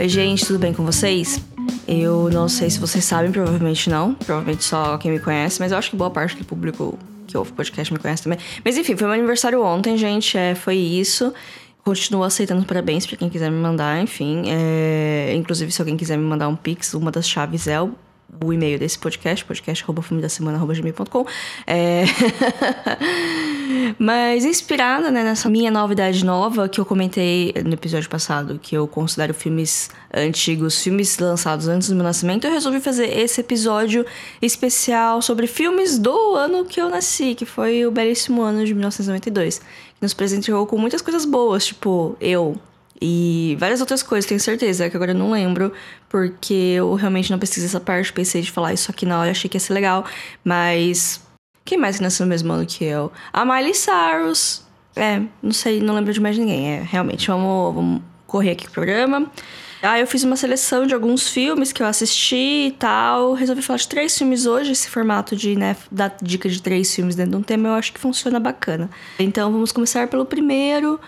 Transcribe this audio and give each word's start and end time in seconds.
Oi, 0.00 0.08
gente, 0.08 0.46
tudo 0.46 0.60
bem 0.60 0.72
com 0.72 0.84
vocês? 0.84 1.40
Eu 1.86 2.30
não 2.30 2.48
sei 2.48 2.70
se 2.70 2.78
vocês 2.78 3.04
sabem, 3.04 3.32
provavelmente 3.32 3.90
não. 3.90 4.14
Provavelmente 4.14 4.62
só 4.62 4.96
quem 4.96 5.10
me 5.10 5.18
conhece, 5.18 5.58
mas 5.58 5.72
eu 5.72 5.78
acho 5.78 5.90
que 5.90 5.96
boa 5.96 6.08
parte 6.08 6.36
do 6.36 6.44
público 6.44 6.96
que 7.26 7.36
ouve 7.36 7.50
o 7.50 7.54
podcast 7.54 7.92
me 7.92 7.98
conhece 7.98 8.22
também. 8.22 8.38
Mas 8.64 8.78
enfim, 8.78 8.96
foi 8.96 9.08
meu 9.08 9.14
aniversário 9.14 9.60
ontem, 9.60 9.96
gente. 9.96 10.38
É, 10.38 10.54
foi 10.54 10.76
isso. 10.76 11.34
Continuo 11.82 12.22
aceitando 12.22 12.64
parabéns 12.64 13.08
para 13.08 13.16
quem 13.16 13.28
quiser 13.28 13.50
me 13.50 13.58
mandar, 13.58 14.00
enfim. 14.00 14.44
É, 14.46 15.34
inclusive, 15.34 15.72
se 15.72 15.82
alguém 15.82 15.96
quiser 15.96 16.16
me 16.16 16.22
mandar 16.22 16.46
um 16.46 16.54
pix, 16.54 16.94
uma 16.94 17.10
das 17.10 17.28
chaves 17.28 17.66
é 17.66 17.80
o 17.80 17.92
o 18.44 18.52
e-mail 18.52 18.78
desse 18.78 18.98
podcast, 18.98 19.44
podcast.filmedasemana.gmail.com. 19.44 21.26
É... 21.66 22.04
Mas 23.98 24.44
inspirada 24.44 25.10
né, 25.10 25.24
nessa 25.24 25.48
minha 25.48 25.70
novidade 25.70 26.24
nova 26.24 26.68
que 26.68 26.80
eu 26.80 26.84
comentei 26.84 27.54
no 27.64 27.72
episódio 27.74 28.08
passado, 28.08 28.58
que 28.62 28.76
eu 28.76 28.86
considero 28.86 29.32
filmes 29.32 29.90
antigos, 30.14 30.82
filmes 30.82 31.18
lançados 31.18 31.68
antes 31.68 31.88
do 31.88 31.94
meu 31.94 32.04
nascimento, 32.04 32.46
eu 32.46 32.52
resolvi 32.52 32.80
fazer 32.80 33.06
esse 33.06 33.40
episódio 33.40 34.04
especial 34.40 35.20
sobre 35.22 35.46
filmes 35.46 35.98
do 35.98 36.34
ano 36.34 36.64
que 36.64 36.80
eu 36.80 36.88
nasci, 36.88 37.34
que 37.34 37.44
foi 37.44 37.86
o 37.86 37.90
belíssimo 37.90 38.42
ano 38.42 38.64
de 38.64 38.74
1992. 38.74 39.58
Que 39.58 40.02
nos 40.02 40.14
presenteou 40.14 40.66
com 40.66 40.78
muitas 40.78 41.02
coisas 41.02 41.24
boas, 41.24 41.66
tipo 41.66 42.16
eu, 42.20 42.56
e 43.00 43.56
várias 43.58 43.80
outras 43.80 44.02
coisas, 44.02 44.28
tenho 44.28 44.40
certeza, 44.40 44.88
que 44.90 44.96
agora 44.96 45.12
eu 45.12 45.16
não 45.16 45.30
lembro, 45.30 45.72
porque 46.08 46.74
eu 46.76 46.94
realmente 46.94 47.30
não 47.30 47.38
pesquisei 47.38 47.66
essa 47.66 47.80
parte, 47.80 48.12
pensei 48.12 48.42
de 48.42 48.50
falar 48.50 48.72
isso 48.72 48.90
aqui 48.90 49.06
na 49.06 49.20
hora, 49.20 49.30
achei 49.30 49.48
que 49.48 49.56
ia 49.56 49.60
ser 49.60 49.72
legal, 49.72 50.04
mas. 50.44 51.26
Quem 51.64 51.76
mais 51.76 51.98
que 51.98 52.02
nasceu 52.02 52.24
no 52.24 52.30
mesmo 52.30 52.50
ano 52.50 52.64
que 52.64 52.82
eu? 52.84 53.12
A 53.32 53.44
Miley 53.44 53.74
Cyrus. 53.74 54.66
É, 54.96 55.20
não 55.42 55.52
sei, 55.52 55.80
não 55.80 55.94
lembro 55.94 56.12
de 56.12 56.20
mais 56.20 56.36
ninguém. 56.36 56.66
É, 56.66 56.82
realmente, 56.82 57.26
vamos, 57.28 57.74
vamos 57.74 58.02
correr 58.26 58.52
aqui 58.52 58.64
pro 58.64 58.72
programa. 58.72 59.30
Ah, 59.82 60.00
eu 60.00 60.06
fiz 60.06 60.24
uma 60.24 60.34
seleção 60.34 60.86
de 60.86 60.94
alguns 60.94 61.28
filmes 61.28 61.70
que 61.70 61.82
eu 61.82 61.86
assisti 61.86 62.68
e 62.68 62.74
tal. 62.76 63.34
Resolvi 63.34 63.62
falar 63.62 63.76
de 63.76 63.86
três 63.86 64.16
filmes 64.16 64.46
hoje. 64.46 64.72
Esse 64.72 64.88
formato 64.88 65.36
de, 65.36 65.54
né, 65.56 65.76
dar 65.90 66.16
dica 66.20 66.48
de 66.48 66.60
três 66.60 66.92
filmes 66.92 67.14
dentro 67.14 67.32
de 67.32 67.36
um 67.36 67.42
tema, 67.42 67.68
eu 67.68 67.74
acho 67.74 67.92
que 67.92 68.00
funciona 68.00 68.40
bacana. 68.40 68.90
Então, 69.18 69.52
vamos 69.52 69.70
começar 69.70 70.08
pelo 70.08 70.24
primeiro 70.24 70.98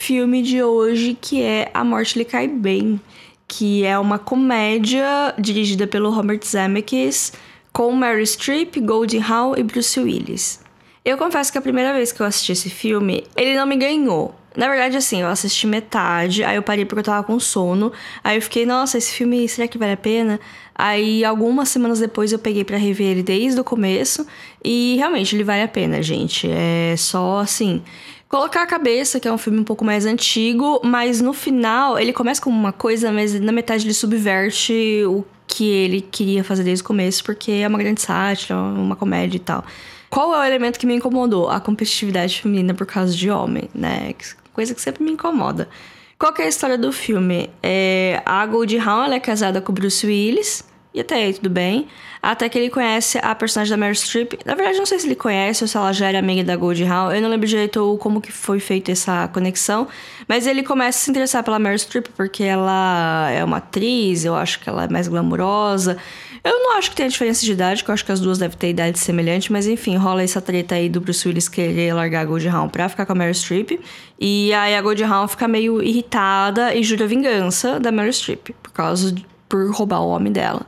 filme 0.00 0.42
de 0.42 0.62
hoje, 0.62 1.16
que 1.20 1.42
é 1.42 1.70
A 1.74 1.84
Morte 1.84 2.18
Lhe 2.18 2.24
Cai 2.24 2.48
Bem, 2.48 2.98
que 3.46 3.84
é 3.84 3.98
uma 3.98 4.18
comédia 4.18 5.34
dirigida 5.38 5.86
pelo 5.86 6.10
Robert 6.10 6.40
Zemeckis 6.42 7.34
com 7.70 7.92
Mary 7.92 8.26
Streep, 8.26 8.76
Goldie 8.80 9.20
Hawn 9.20 9.54
e 9.58 9.62
Bruce 9.62 10.00
Willis. 10.00 10.60
Eu 11.04 11.18
confesso 11.18 11.52
que 11.52 11.58
a 11.58 11.60
primeira 11.60 11.92
vez 11.92 12.12
que 12.12 12.20
eu 12.22 12.26
assisti 12.26 12.52
esse 12.52 12.70
filme, 12.70 13.24
ele 13.36 13.54
não 13.54 13.66
me 13.66 13.76
ganhou. 13.76 14.34
Na 14.56 14.68
verdade, 14.68 14.96
assim, 14.96 15.20
eu 15.20 15.28
assisti 15.28 15.66
metade, 15.66 16.42
aí 16.42 16.56
eu 16.56 16.62
parei 16.62 16.84
porque 16.86 17.00
eu 17.00 17.04
tava 17.04 17.22
com 17.22 17.38
sono. 17.38 17.92
Aí 18.24 18.38
eu 18.38 18.42
fiquei, 18.42 18.64
nossa, 18.64 18.96
esse 18.96 19.12
filme, 19.12 19.46
será 19.48 19.68
que 19.68 19.78
vale 19.78 19.92
a 19.92 19.96
pena? 19.98 20.40
Aí, 20.74 21.24
algumas 21.24 21.68
semanas 21.68 22.00
depois, 22.00 22.32
eu 22.32 22.38
peguei 22.38 22.64
para 22.64 22.78
rever 22.78 23.08
ele 23.08 23.22
desde 23.22 23.60
o 23.60 23.64
começo. 23.64 24.26
E 24.64 24.96
realmente, 24.96 25.36
ele 25.36 25.44
vale 25.44 25.62
a 25.62 25.68
pena, 25.68 26.02
gente. 26.02 26.50
É 26.50 26.94
só 26.96 27.38
assim. 27.38 27.82
Colocar 28.30 28.62
a 28.62 28.66
Cabeça, 28.66 29.18
que 29.18 29.26
é 29.26 29.32
um 29.32 29.36
filme 29.36 29.58
um 29.58 29.64
pouco 29.64 29.84
mais 29.84 30.06
antigo, 30.06 30.80
mas 30.84 31.20
no 31.20 31.32
final 31.32 31.98
ele 31.98 32.12
começa 32.12 32.40
como 32.40 32.56
uma 32.56 32.72
coisa, 32.72 33.10
mas 33.10 33.34
na 33.40 33.50
metade 33.50 33.84
ele 33.84 33.92
subverte 33.92 35.02
o 35.04 35.24
que 35.48 35.68
ele 35.68 36.00
queria 36.00 36.44
fazer 36.44 36.62
desde 36.62 36.84
o 36.84 36.86
começo, 36.86 37.24
porque 37.24 37.50
é 37.50 37.66
uma 37.66 37.76
grande 37.76 38.00
sátira, 38.00 38.56
uma 38.56 38.94
comédia 38.94 39.36
e 39.36 39.40
tal. 39.40 39.64
Qual 40.08 40.32
é 40.32 40.38
o 40.38 40.44
elemento 40.44 40.78
que 40.78 40.86
me 40.86 40.94
incomodou? 40.94 41.50
A 41.50 41.58
competitividade 41.58 42.40
feminina 42.40 42.72
por 42.72 42.86
causa 42.86 43.12
de 43.12 43.28
homem, 43.28 43.68
né? 43.74 44.14
Coisa 44.52 44.76
que 44.76 44.80
sempre 44.80 45.02
me 45.02 45.10
incomoda. 45.10 45.68
Qual 46.16 46.32
é 46.38 46.44
a 46.44 46.48
história 46.48 46.78
do 46.78 46.92
filme? 46.92 47.50
É, 47.60 48.22
a 48.24 48.46
Goldie 48.46 48.78
Hawn 48.78 49.12
é 49.12 49.18
casada 49.18 49.60
com 49.60 49.72
o 49.72 49.74
Bruce 49.74 50.06
Willis, 50.06 50.62
e 50.92 51.00
até 51.00 51.14
aí 51.16 51.34
tudo 51.34 51.48
bem. 51.48 51.86
Até 52.22 52.48
que 52.48 52.58
ele 52.58 52.68
conhece 52.68 53.18
a 53.22 53.34
personagem 53.34 53.70
da 53.70 53.76
Meryl 53.76 53.94
Streep. 53.94 54.32
Na 54.44 54.54
verdade, 54.54 54.76
não 54.76 54.84
sei 54.84 54.98
se 54.98 55.06
ele 55.06 55.14
conhece 55.14 55.64
ou 55.64 55.68
se 55.68 55.76
ela 55.76 55.92
já 55.92 56.08
era 56.08 56.18
amiga 56.18 56.44
da 56.44 56.56
Goldie 56.56 56.84
Hawn. 56.84 57.12
Eu 57.12 57.22
não 57.22 57.30
lembro 57.30 57.46
direito 57.46 57.96
como 58.00 58.20
que 58.20 58.30
foi 58.30 58.60
feita 58.60 58.92
essa 58.92 59.28
conexão. 59.28 59.88
Mas 60.28 60.46
ele 60.46 60.62
começa 60.62 60.98
a 60.98 61.00
se 61.02 61.10
interessar 61.10 61.42
pela 61.42 61.58
Meryl 61.58 61.78
Streep 61.78 62.08
porque 62.16 62.42
ela 62.42 63.30
é 63.30 63.42
uma 63.42 63.58
atriz, 63.58 64.24
eu 64.24 64.34
acho 64.34 64.60
que 64.60 64.68
ela 64.68 64.84
é 64.84 64.88
mais 64.88 65.08
glamurosa. 65.08 65.96
Eu 66.42 66.58
não 66.58 66.76
acho 66.78 66.90
que 66.90 66.96
tenha 66.96 67.08
diferença 67.08 67.44
de 67.44 67.52
idade, 67.52 67.84
que 67.84 67.90
eu 67.90 67.94
acho 67.94 68.04
que 68.04 68.12
as 68.12 68.18
duas 68.18 68.38
devem 68.38 68.56
ter 68.56 68.70
idade 68.70 68.98
semelhante, 68.98 69.52
mas 69.52 69.66
enfim, 69.66 69.96
rola 69.96 70.22
essa 70.22 70.40
treta 70.40 70.74
aí 70.74 70.88
do 70.88 71.00
Bruce 71.00 71.26
Willis 71.28 71.48
querer 71.48 71.92
largar 71.94 72.22
a 72.22 72.24
Goldie 72.24 72.48
Hawn 72.48 72.68
pra 72.68 72.88
ficar 72.88 73.04
com 73.04 73.12
a 73.12 73.14
Meryl 73.14 73.34
Streep. 73.34 73.78
E 74.18 74.52
aí 74.54 74.74
a 74.74 74.80
Goldie 74.80 75.04
Hawn 75.04 75.28
fica 75.28 75.46
meio 75.46 75.82
irritada 75.82 76.74
e 76.74 76.82
jura 76.82 77.06
vingança 77.06 77.78
da 77.78 77.92
Meryl 77.92 78.12
Streep, 78.12 78.50
por 78.62 78.72
causa 78.72 79.12
de, 79.12 79.26
por 79.50 79.70
roubar 79.70 80.00
o 80.00 80.08
homem 80.08 80.32
dela. 80.32 80.66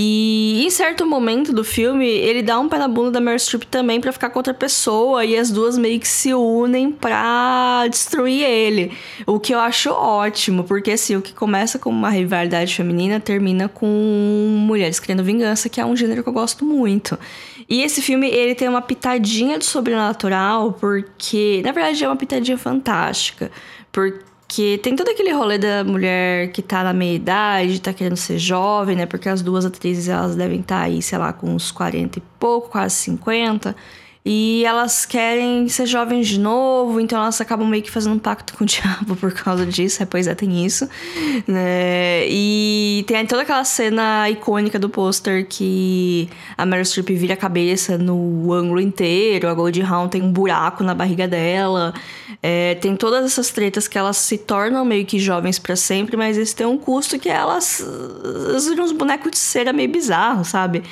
E 0.00 0.62
em 0.64 0.70
certo 0.70 1.04
momento 1.04 1.52
do 1.52 1.64
filme, 1.64 2.06
ele 2.06 2.42
dá 2.42 2.60
um 2.60 2.68
pé 2.68 2.78
na 2.78 2.86
bunda 2.86 3.10
da 3.10 3.20
Meryl 3.20 3.38
Streep 3.38 3.64
também 3.64 4.00
para 4.00 4.12
ficar 4.12 4.30
com 4.30 4.38
outra 4.38 4.54
pessoa 4.54 5.24
e 5.24 5.36
as 5.36 5.50
duas 5.50 5.76
meio 5.78 5.98
que 5.98 6.06
se 6.06 6.32
unem 6.32 6.92
pra 6.92 7.86
destruir 7.88 8.44
ele. 8.44 8.92
O 9.26 9.40
que 9.40 9.52
eu 9.52 9.58
acho 9.58 9.90
ótimo, 9.90 10.62
porque 10.62 10.92
assim, 10.92 11.16
o 11.16 11.22
que 11.22 11.32
começa 11.32 11.80
como 11.80 11.98
uma 11.98 12.10
rivalidade 12.10 12.76
feminina 12.76 13.18
termina 13.18 13.66
com 13.66 13.86
mulheres 14.66 15.00
querendo 15.00 15.24
vingança, 15.24 15.68
que 15.68 15.80
é 15.80 15.84
um 15.84 15.96
gênero 15.96 16.22
que 16.22 16.28
eu 16.28 16.34
gosto 16.34 16.64
muito. 16.64 17.18
E 17.68 17.82
esse 17.82 18.00
filme, 18.00 18.28
ele 18.28 18.54
tem 18.54 18.68
uma 18.68 18.82
pitadinha 18.82 19.58
de 19.58 19.64
sobrenatural, 19.64 20.74
porque 20.74 21.60
na 21.64 21.72
verdade 21.72 22.04
é 22.04 22.08
uma 22.08 22.16
pitadinha 22.16 22.56
fantástica. 22.56 23.50
Porque 23.90 24.27
que 24.48 24.78
tem 24.78 24.96
todo 24.96 25.10
aquele 25.10 25.30
rolê 25.30 25.58
da 25.58 25.84
mulher 25.84 26.50
que 26.52 26.62
tá 26.62 26.82
na 26.82 26.94
meia 26.94 27.14
idade, 27.14 27.82
tá 27.82 27.92
querendo 27.92 28.16
ser 28.16 28.38
jovem, 28.38 28.96
né? 28.96 29.04
Porque 29.04 29.28
as 29.28 29.42
duas 29.42 29.66
atrizes, 29.66 30.08
elas 30.08 30.34
devem 30.34 30.60
estar 30.60 30.78
tá 30.78 30.82
aí, 30.84 31.02
sei 31.02 31.18
lá, 31.18 31.34
com 31.34 31.54
uns 31.54 31.70
40 31.70 32.18
e 32.18 32.22
pouco, 32.40 32.70
quase 32.70 32.94
50. 32.96 33.76
E 34.30 34.62
elas 34.66 35.06
querem 35.06 35.66
ser 35.70 35.86
jovens 35.86 36.28
de 36.28 36.38
novo, 36.38 37.00
então 37.00 37.18
elas 37.18 37.40
acabam 37.40 37.66
meio 37.66 37.82
que 37.82 37.90
fazendo 37.90 38.14
um 38.14 38.18
pacto 38.18 38.52
com 38.52 38.64
o 38.64 38.66
diabo 38.68 39.16
por 39.16 39.32
causa 39.32 39.64
disso. 39.64 40.02
É, 40.02 40.06
pois 40.06 40.26
é, 40.26 40.34
tem 40.34 40.66
isso. 40.66 40.86
Né? 41.46 42.28
E 42.28 43.06
tem 43.06 43.24
toda 43.24 43.40
aquela 43.40 43.64
cena 43.64 44.28
icônica 44.28 44.78
do 44.78 44.90
pôster 44.90 45.46
que 45.48 46.28
a 46.58 46.66
Meryl 46.66 46.84
Streep 46.84 47.08
vira 47.08 47.32
a 47.32 47.36
cabeça 47.38 47.96
no 47.96 48.52
ângulo 48.52 48.82
inteiro, 48.82 49.48
a 49.48 49.54
Goldie 49.54 49.80
Hawn 49.80 50.08
tem 50.08 50.20
um 50.20 50.30
buraco 50.30 50.84
na 50.84 50.94
barriga 50.94 51.26
dela. 51.26 51.94
É, 52.42 52.74
tem 52.74 52.94
todas 52.96 53.24
essas 53.24 53.48
tretas 53.48 53.88
que 53.88 53.96
elas 53.96 54.18
se 54.18 54.36
tornam 54.36 54.84
meio 54.84 55.06
que 55.06 55.18
jovens 55.18 55.58
para 55.58 55.74
sempre, 55.74 56.18
mas 56.18 56.36
isso 56.36 56.54
tem 56.54 56.66
um 56.66 56.76
custo 56.76 57.18
que 57.18 57.30
elas, 57.30 57.82
elas 58.22 58.68
viram 58.68 58.84
uns 58.84 58.92
bonecos 58.92 59.30
de 59.30 59.38
cera 59.38 59.72
meio 59.72 59.88
bizarro, 59.88 60.44
sabe? 60.44 60.82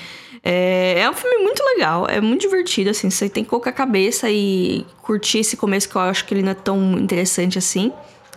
É, 0.48 1.00
é 1.00 1.10
um 1.10 1.12
filme 1.12 1.38
muito 1.38 1.60
legal, 1.60 2.06
é 2.08 2.20
muito 2.20 2.42
divertido, 2.42 2.90
assim. 2.90 3.10
Você 3.10 3.28
tem 3.28 3.42
que 3.42 3.50
colocar 3.50 3.70
a 3.70 3.72
cabeça 3.72 4.30
e 4.30 4.86
curtir 5.02 5.38
esse 5.38 5.56
começo 5.56 5.88
que 5.88 5.96
eu 5.96 6.00
acho 6.00 6.24
que 6.24 6.32
ele 6.32 6.42
não 6.44 6.52
é 6.52 6.54
tão 6.54 6.96
interessante 6.96 7.58
assim. 7.58 7.92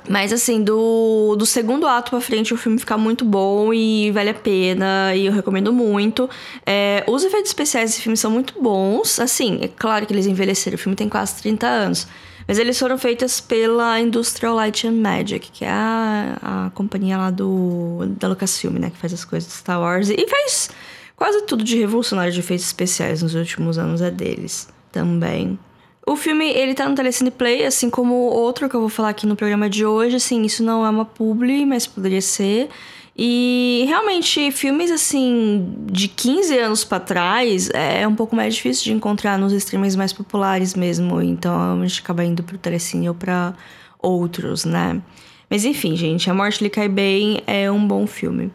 Mas 0.09 0.33
assim, 0.33 0.63
do, 0.63 1.35
do 1.37 1.45
segundo 1.45 1.85
ato 1.85 2.09
pra 2.09 2.19
frente 2.19 2.51
o 2.51 2.57
filme 2.57 2.79
fica 2.79 2.97
muito 2.97 3.23
bom 3.23 3.71
e 3.71 4.09
vale 4.09 4.31
a 4.31 4.33
pena 4.33 5.13
e 5.13 5.27
eu 5.27 5.31
recomendo 5.31 5.71
muito. 5.71 6.27
É, 6.65 7.03
os 7.05 7.23
efeitos 7.23 7.51
especiais 7.51 7.91
desse 7.91 8.01
filme 8.01 8.17
são 8.17 8.31
muito 8.31 8.59
bons. 8.59 9.19
Assim, 9.19 9.59
é 9.61 9.67
claro 9.67 10.07
que 10.07 10.13
eles 10.13 10.25
envelheceram, 10.25 10.77
o 10.77 10.79
filme 10.79 10.95
tem 10.95 11.07
quase 11.07 11.39
30 11.39 11.67
anos. 11.67 12.07
Mas 12.47 12.57
eles 12.57 12.79
foram 12.79 12.97
feitos 12.97 13.39
pela 13.39 13.99
Industrial 13.99 14.55
Light 14.55 14.87
and 14.87 14.93
Magic, 14.93 15.51
que 15.51 15.63
é 15.63 15.69
a, 15.69 16.37
a 16.41 16.69
companhia 16.71 17.19
lá 17.19 17.29
do, 17.29 17.99
da 18.19 18.27
Lucasfilm, 18.27 18.79
né? 18.79 18.89
Que 18.89 18.97
faz 18.97 19.13
as 19.13 19.23
coisas 19.23 19.47
de 19.47 19.55
Star 19.55 19.79
Wars 19.79 20.09
e 20.09 20.27
faz 20.27 20.71
Quase 21.19 21.41
tudo 21.41 21.65
de 21.65 21.77
revolucionário 21.77 22.31
de 22.31 22.39
efeitos 22.39 22.65
especiais 22.65 23.21
nos 23.21 23.35
últimos 23.35 23.77
anos 23.77 24.01
é 24.01 24.09
deles 24.09 24.69
também. 24.89 25.59
O 26.07 26.15
filme, 26.15 26.49
ele 26.49 26.73
tá 26.73 26.87
no 26.87 26.95
Telecine 26.95 27.29
Play, 27.29 27.65
assim 27.65 27.89
como 27.89 28.15
outro 28.15 28.69
que 28.69 28.75
eu 28.75 28.79
vou 28.79 28.87
falar 28.87 29.09
aqui 29.09 29.27
no 29.27 29.35
programa 29.35 29.69
de 29.69 29.85
hoje, 29.85 30.15
assim, 30.15 30.43
isso 30.43 30.63
não 30.63 30.85
é 30.85 30.89
uma 30.89 31.03
publi, 31.03 31.65
mas 31.65 31.85
poderia 31.85 32.21
ser. 32.21 32.69
E 33.17 33.83
realmente, 33.85 34.49
filmes 34.49 34.89
assim, 34.89 35.75
de 35.91 36.07
15 36.07 36.57
anos 36.57 36.85
para 36.85 37.01
trás, 37.01 37.69
é 37.71 38.07
um 38.07 38.15
pouco 38.15 38.33
mais 38.33 38.55
difícil 38.55 38.85
de 38.85 38.93
encontrar 38.93 39.37
nos 39.37 39.51
streamers 39.51 39.97
mais 39.97 40.13
populares 40.13 40.73
mesmo. 40.73 41.21
Então 41.21 41.81
a 41.81 41.85
gente 41.85 41.99
acaba 41.99 42.23
indo 42.23 42.43
pro 42.43 42.57
Telecine 42.57 43.09
ou 43.09 43.13
pra 43.13 43.53
outros, 44.01 44.63
né? 44.63 45.01
Mas 45.49 45.65
enfim, 45.65 45.97
gente, 45.97 46.29
A 46.29 46.33
Morte 46.33 46.63
Lhe 46.63 46.69
Cai 46.69 46.87
Bem 46.87 47.41
é 47.45 47.69
um 47.69 47.85
bom 47.85 48.07
filme. 48.07 48.53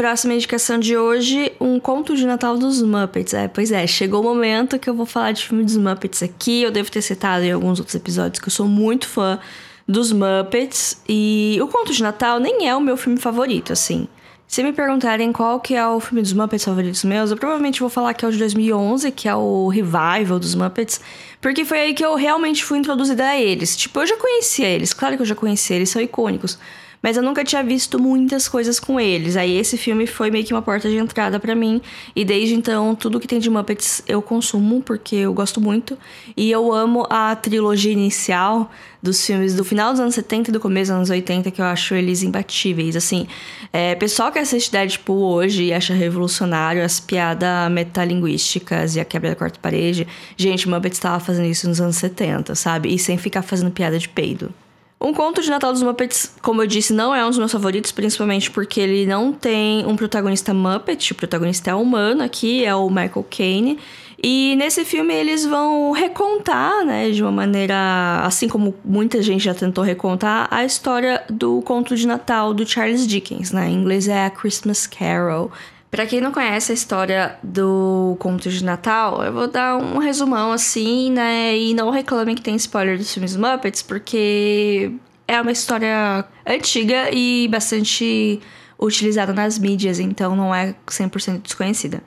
Próxima 0.00 0.34
indicação 0.34 0.78
de 0.78 0.96
hoje, 0.96 1.50
um 1.60 1.80
conto 1.80 2.14
de 2.14 2.24
Natal 2.24 2.56
dos 2.56 2.80
Muppets. 2.80 3.34
É, 3.34 3.48
pois 3.48 3.72
é, 3.72 3.84
chegou 3.84 4.20
o 4.20 4.22
momento 4.22 4.78
que 4.78 4.88
eu 4.88 4.94
vou 4.94 5.04
falar 5.04 5.32
de 5.32 5.44
filme 5.44 5.64
dos 5.64 5.76
Muppets 5.76 6.22
aqui. 6.22 6.62
Eu 6.62 6.70
devo 6.70 6.88
ter 6.88 7.02
citado 7.02 7.44
em 7.44 7.50
alguns 7.50 7.80
outros 7.80 7.96
episódios 7.96 8.40
que 8.40 8.46
eu 8.46 8.52
sou 8.52 8.68
muito 8.68 9.08
fã 9.08 9.40
dos 9.88 10.12
Muppets. 10.12 11.02
E 11.08 11.58
o 11.60 11.66
Conto 11.66 11.92
de 11.92 12.00
Natal 12.00 12.38
nem 12.38 12.68
é 12.68 12.76
o 12.76 12.80
meu 12.80 12.96
filme 12.96 13.18
favorito, 13.18 13.72
assim. 13.72 14.06
Se 14.46 14.62
me 14.62 14.72
perguntarem 14.72 15.32
qual 15.32 15.58
que 15.58 15.74
é 15.74 15.84
o 15.84 15.98
filme 15.98 16.22
dos 16.22 16.32
Muppets 16.32 16.64
favoritos 16.64 17.02
meus, 17.02 17.32
eu 17.32 17.36
provavelmente 17.36 17.80
vou 17.80 17.90
falar 17.90 18.14
que 18.14 18.24
é 18.24 18.28
o 18.28 18.30
de 18.30 18.38
2011, 18.38 19.10
que 19.10 19.28
é 19.28 19.34
o 19.34 19.66
Revival 19.66 20.38
dos 20.38 20.54
Muppets, 20.54 21.00
porque 21.40 21.64
foi 21.64 21.80
aí 21.80 21.92
que 21.92 22.04
eu 22.04 22.14
realmente 22.14 22.64
fui 22.64 22.78
introduzida 22.78 23.30
a 23.30 23.36
eles. 23.36 23.76
Tipo, 23.76 23.98
eu 23.98 24.06
já 24.06 24.16
conhecia 24.16 24.68
eles, 24.68 24.94
claro 24.94 25.16
que 25.16 25.22
eu 25.22 25.26
já 25.26 25.34
conhecia, 25.34 25.74
eles 25.74 25.90
são 25.90 26.00
icônicos. 26.00 26.56
Mas 27.02 27.16
eu 27.16 27.22
nunca 27.22 27.44
tinha 27.44 27.62
visto 27.62 27.98
muitas 28.00 28.48
coisas 28.48 28.80
com 28.80 28.98
eles. 28.98 29.36
Aí 29.36 29.56
esse 29.56 29.76
filme 29.76 30.06
foi 30.06 30.30
meio 30.30 30.44
que 30.44 30.52
uma 30.52 30.62
porta 30.62 30.88
de 30.88 30.96
entrada 30.96 31.38
para 31.38 31.54
mim, 31.54 31.80
e 32.14 32.24
desde 32.24 32.54
então 32.54 32.94
tudo 32.94 33.20
que 33.20 33.28
tem 33.28 33.38
de 33.38 33.50
Muppets 33.50 34.02
eu 34.06 34.20
consumo 34.20 34.82
porque 34.82 35.16
eu 35.16 35.32
gosto 35.32 35.60
muito, 35.60 35.96
e 36.36 36.50
eu 36.50 36.72
amo 36.72 37.06
a 37.08 37.34
trilogia 37.36 37.92
inicial 37.92 38.70
dos 39.02 39.24
filmes 39.24 39.54
do 39.54 39.64
final 39.64 39.92
dos 39.92 40.00
anos 40.00 40.14
70 40.14 40.50
e 40.50 40.52
do 40.52 40.60
começo 40.60 40.90
dos 40.90 40.96
anos 40.96 41.10
80, 41.10 41.50
que 41.50 41.60
eu 41.60 41.64
acho 41.64 41.94
eles 41.94 42.22
imbatíveis. 42.22 42.96
Assim, 42.96 43.26
é, 43.72 43.94
pessoal 43.94 44.32
que 44.32 44.38
assiste 44.38 44.72
Deadpool 44.72 45.34
hoje 45.34 45.64
e 45.64 45.72
acha 45.72 45.94
revolucionário 45.94 46.84
as 46.84 46.98
piadas 46.98 47.70
metalinguísticas 47.70 48.96
e 48.96 49.00
a 49.00 49.04
quebra 49.04 49.30
da 49.30 49.36
quarta 49.36 49.58
parede, 49.60 50.06
gente, 50.36 50.68
Muppets 50.68 50.98
estava 50.98 51.20
fazendo 51.20 51.46
isso 51.46 51.68
nos 51.68 51.80
anos 51.80 51.96
70, 51.96 52.54
sabe? 52.54 52.92
E 52.92 52.98
sem 52.98 53.16
ficar 53.16 53.42
fazendo 53.42 53.70
piada 53.70 53.98
de 53.98 54.08
peido. 54.08 54.52
Um 55.00 55.14
conto 55.14 55.40
de 55.40 55.48
Natal 55.48 55.72
dos 55.72 55.82
Muppets, 55.82 56.34
como 56.42 56.60
eu 56.60 56.66
disse, 56.66 56.92
não 56.92 57.14
é 57.14 57.24
um 57.24 57.28
dos 57.28 57.38
meus 57.38 57.52
favoritos, 57.52 57.92
principalmente 57.92 58.50
porque 58.50 58.80
ele 58.80 59.06
não 59.06 59.32
tem 59.32 59.86
um 59.86 59.94
protagonista 59.94 60.52
Muppet, 60.52 61.12
o 61.12 61.14
protagonista 61.14 61.70
é 61.70 61.74
humano 61.74 62.22
aqui, 62.22 62.64
é 62.64 62.74
o 62.74 62.88
Michael 62.88 63.24
Caine. 63.30 63.78
E 64.20 64.56
nesse 64.56 64.84
filme 64.84 65.14
eles 65.14 65.46
vão 65.46 65.92
recontar, 65.92 66.84
né, 66.84 67.10
de 67.10 67.22
uma 67.22 67.30
maneira, 67.30 68.22
assim 68.24 68.48
como 68.48 68.74
muita 68.84 69.22
gente 69.22 69.44
já 69.44 69.54
tentou 69.54 69.84
recontar, 69.84 70.48
a 70.50 70.64
história 70.64 71.22
do 71.30 71.62
conto 71.62 71.94
de 71.94 72.04
Natal 72.04 72.52
do 72.52 72.66
Charles 72.66 73.06
Dickens, 73.06 73.52
né? 73.52 73.68
Em 73.68 73.74
inglês 73.74 74.08
é 74.08 74.26
A 74.26 74.30
Christmas 74.30 74.88
Carol. 74.88 75.52
Para 75.90 76.06
quem 76.06 76.20
não 76.20 76.30
conhece 76.30 76.70
a 76.70 76.74
história 76.74 77.38
do 77.42 78.14
conto 78.18 78.50
de 78.50 78.62
Natal, 78.62 79.24
eu 79.24 79.32
vou 79.32 79.48
dar 79.48 79.78
um 79.78 79.98
resumão 79.98 80.52
assim, 80.52 81.10
né? 81.10 81.56
E 81.56 81.72
não 81.72 81.90
reclamem 81.90 82.34
que 82.34 82.42
tem 82.42 82.54
spoiler 82.56 82.98
dos 82.98 83.12
filmes 83.12 83.34
Muppets, 83.34 83.80
porque 83.80 84.92
é 85.26 85.40
uma 85.40 85.50
história 85.50 86.26
antiga 86.46 87.10
e 87.10 87.48
bastante 87.48 88.38
utilizada 88.78 89.32
nas 89.32 89.58
mídias, 89.58 89.98
então 89.98 90.36
não 90.36 90.54
é 90.54 90.74
100% 90.86 91.42
desconhecida. 91.42 92.02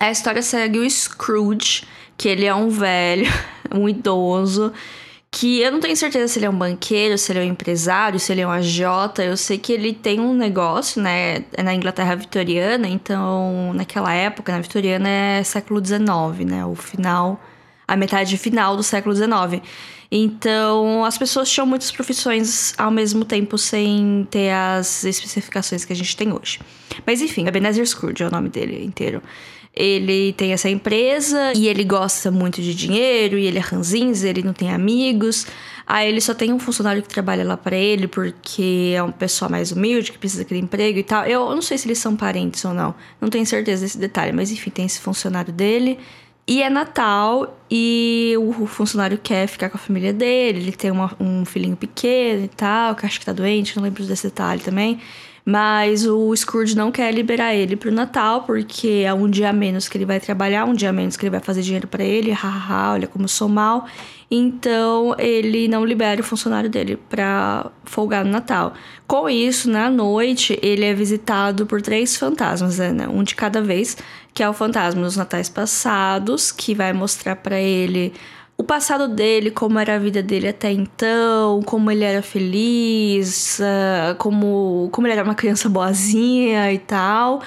A 0.00 0.10
história 0.10 0.42
segue 0.42 0.78
o 0.78 0.90
Scrooge, 0.90 1.84
que 2.16 2.28
ele 2.28 2.46
é 2.46 2.54
um 2.54 2.70
velho, 2.70 3.26
um 3.72 3.86
idoso, 3.86 4.72
que 5.36 5.60
eu 5.60 5.70
não 5.70 5.80
tenho 5.80 5.94
certeza 5.94 6.32
se 6.32 6.38
ele 6.38 6.46
é 6.46 6.50
um 6.50 6.56
banqueiro, 6.56 7.18
se 7.18 7.30
ele 7.30 7.40
é 7.40 7.42
um 7.42 7.44
empresário, 7.44 8.18
se 8.18 8.32
ele 8.32 8.40
é 8.40 8.46
um 8.46 8.50
AJ. 8.50 8.80
Eu 9.18 9.36
sei 9.36 9.58
que 9.58 9.70
ele 9.70 9.92
tem 9.92 10.18
um 10.18 10.32
negócio, 10.32 11.02
né? 11.02 11.44
É 11.52 11.62
na 11.62 11.74
Inglaterra 11.74 12.16
vitoriana, 12.16 12.88
então 12.88 13.70
naquela 13.74 14.14
época, 14.14 14.50
na 14.50 14.60
vitoriana 14.60 15.06
é 15.06 15.42
século 15.42 15.84
XIX, 15.84 16.50
né? 16.50 16.64
O 16.64 16.74
final, 16.74 17.38
a 17.86 17.94
metade 17.96 18.38
final 18.38 18.78
do 18.78 18.82
século 18.82 19.14
XIX. 19.14 19.62
Então, 20.10 21.04
as 21.04 21.18
pessoas 21.18 21.50
tinham 21.50 21.66
muitas 21.66 21.90
profissões 21.90 22.72
ao 22.78 22.90
mesmo 22.90 23.22
tempo 23.22 23.58
sem 23.58 24.26
ter 24.30 24.52
as 24.52 25.04
especificações 25.04 25.84
que 25.84 25.92
a 25.92 25.96
gente 25.96 26.16
tem 26.16 26.32
hoje. 26.32 26.60
Mas 27.04 27.20
enfim, 27.20 27.46
Ebenezer 27.46 27.86
Scrooge 27.86 28.22
é 28.22 28.26
o 28.26 28.30
nome 28.30 28.48
dele 28.48 28.82
inteiro. 28.82 29.22
Ele 29.76 30.32
tem 30.32 30.54
essa 30.54 30.70
empresa 30.70 31.52
e 31.54 31.68
ele 31.68 31.84
gosta 31.84 32.30
muito 32.30 32.62
de 32.62 32.74
dinheiro 32.74 33.36
e 33.36 33.44
ele 33.44 33.58
é 33.58 33.60
ranzinza, 33.60 34.26
ele 34.26 34.42
não 34.42 34.54
tem 34.54 34.70
amigos. 34.70 35.46
Aí 35.86 36.08
ele 36.08 36.20
só 36.20 36.32
tem 36.32 36.50
um 36.50 36.58
funcionário 36.58 37.02
que 37.02 37.08
trabalha 37.08 37.44
lá 37.44 37.58
para 37.58 37.76
ele 37.76 38.08
porque 38.08 38.94
é 38.96 39.02
uma 39.02 39.12
pessoa 39.12 39.50
mais 39.50 39.72
humilde, 39.72 40.12
que 40.12 40.18
precisa 40.18 40.42
daquele 40.42 40.60
emprego 40.60 40.98
e 40.98 41.02
tal. 41.02 41.26
Eu 41.26 41.54
não 41.54 41.60
sei 41.60 41.76
se 41.76 41.86
eles 41.86 41.98
são 41.98 42.16
parentes 42.16 42.64
ou 42.64 42.72
não, 42.72 42.94
não 43.20 43.28
tenho 43.28 43.44
certeza 43.44 43.82
desse 43.82 43.98
detalhe, 43.98 44.32
mas 44.32 44.50
enfim, 44.50 44.70
tem 44.70 44.86
esse 44.86 44.98
funcionário 44.98 45.52
dele. 45.52 45.98
E 46.48 46.62
é 46.62 46.70
Natal 46.70 47.58
e 47.70 48.34
o 48.38 48.66
funcionário 48.66 49.18
quer 49.18 49.48
ficar 49.48 49.68
com 49.68 49.76
a 49.76 49.80
família 49.80 50.12
dele, 50.12 50.60
ele 50.60 50.72
tem 50.72 50.92
uma, 50.92 51.14
um 51.18 51.44
filhinho 51.44 51.76
pequeno 51.76 52.44
e 52.44 52.48
tal, 52.48 52.94
que 52.94 53.04
acho 53.04 53.18
que 53.18 53.26
tá 53.26 53.32
doente, 53.32 53.76
não 53.76 53.82
lembro 53.82 54.04
desse 54.04 54.28
detalhe 54.28 54.60
também. 54.62 55.00
Mas 55.48 56.04
o 56.04 56.34
Scrooge 56.34 56.76
não 56.76 56.90
quer 56.90 57.14
liberar 57.14 57.54
ele 57.54 57.76
pro 57.76 57.92
Natal, 57.92 58.42
porque 58.42 59.04
é 59.06 59.14
um 59.14 59.30
dia 59.30 59.52
menos 59.52 59.86
que 59.88 59.96
ele 59.96 60.04
vai 60.04 60.18
trabalhar, 60.18 60.64
um 60.64 60.74
dia 60.74 60.92
menos 60.92 61.16
que 61.16 61.24
ele 61.24 61.30
vai 61.30 61.38
fazer 61.38 61.62
dinheiro 61.62 61.86
para 61.86 62.02
ele, 62.02 62.32
hahaha, 62.32 62.94
olha 62.94 63.06
como 63.06 63.28
sou 63.28 63.48
mal. 63.48 63.86
Então 64.28 65.14
ele 65.16 65.68
não 65.68 65.84
libera 65.84 66.20
o 66.20 66.24
funcionário 66.24 66.68
dele 66.68 66.98
para 67.08 67.70
folgar 67.84 68.24
no 68.24 68.32
Natal. 68.32 68.74
Com 69.06 69.30
isso, 69.30 69.70
na 69.70 69.88
noite, 69.88 70.58
ele 70.60 70.84
é 70.84 70.92
visitado 70.92 71.64
por 71.64 71.80
três 71.80 72.16
fantasmas, 72.16 72.78
né? 72.78 73.06
um 73.06 73.22
de 73.22 73.36
cada 73.36 73.62
vez, 73.62 73.96
que 74.34 74.42
é 74.42 74.48
o 74.48 74.52
fantasma 74.52 75.02
dos 75.02 75.16
natais 75.16 75.48
passados, 75.48 76.50
que 76.50 76.74
vai 76.74 76.92
mostrar 76.92 77.36
para 77.36 77.60
ele 77.60 78.12
o 78.58 78.64
passado 78.64 79.06
dele, 79.08 79.50
como 79.50 79.78
era 79.78 79.96
a 79.96 79.98
vida 79.98 80.22
dele 80.22 80.48
até 80.48 80.72
então, 80.72 81.62
como 81.62 81.90
ele 81.90 82.04
era 82.04 82.22
feliz, 82.22 83.58
uh, 83.60 84.14
como, 84.16 84.88
como 84.92 85.06
ele 85.06 85.12
era 85.14 85.22
uma 85.24 85.34
criança 85.34 85.68
boazinha 85.68 86.72
e 86.72 86.78
tal. 86.78 87.42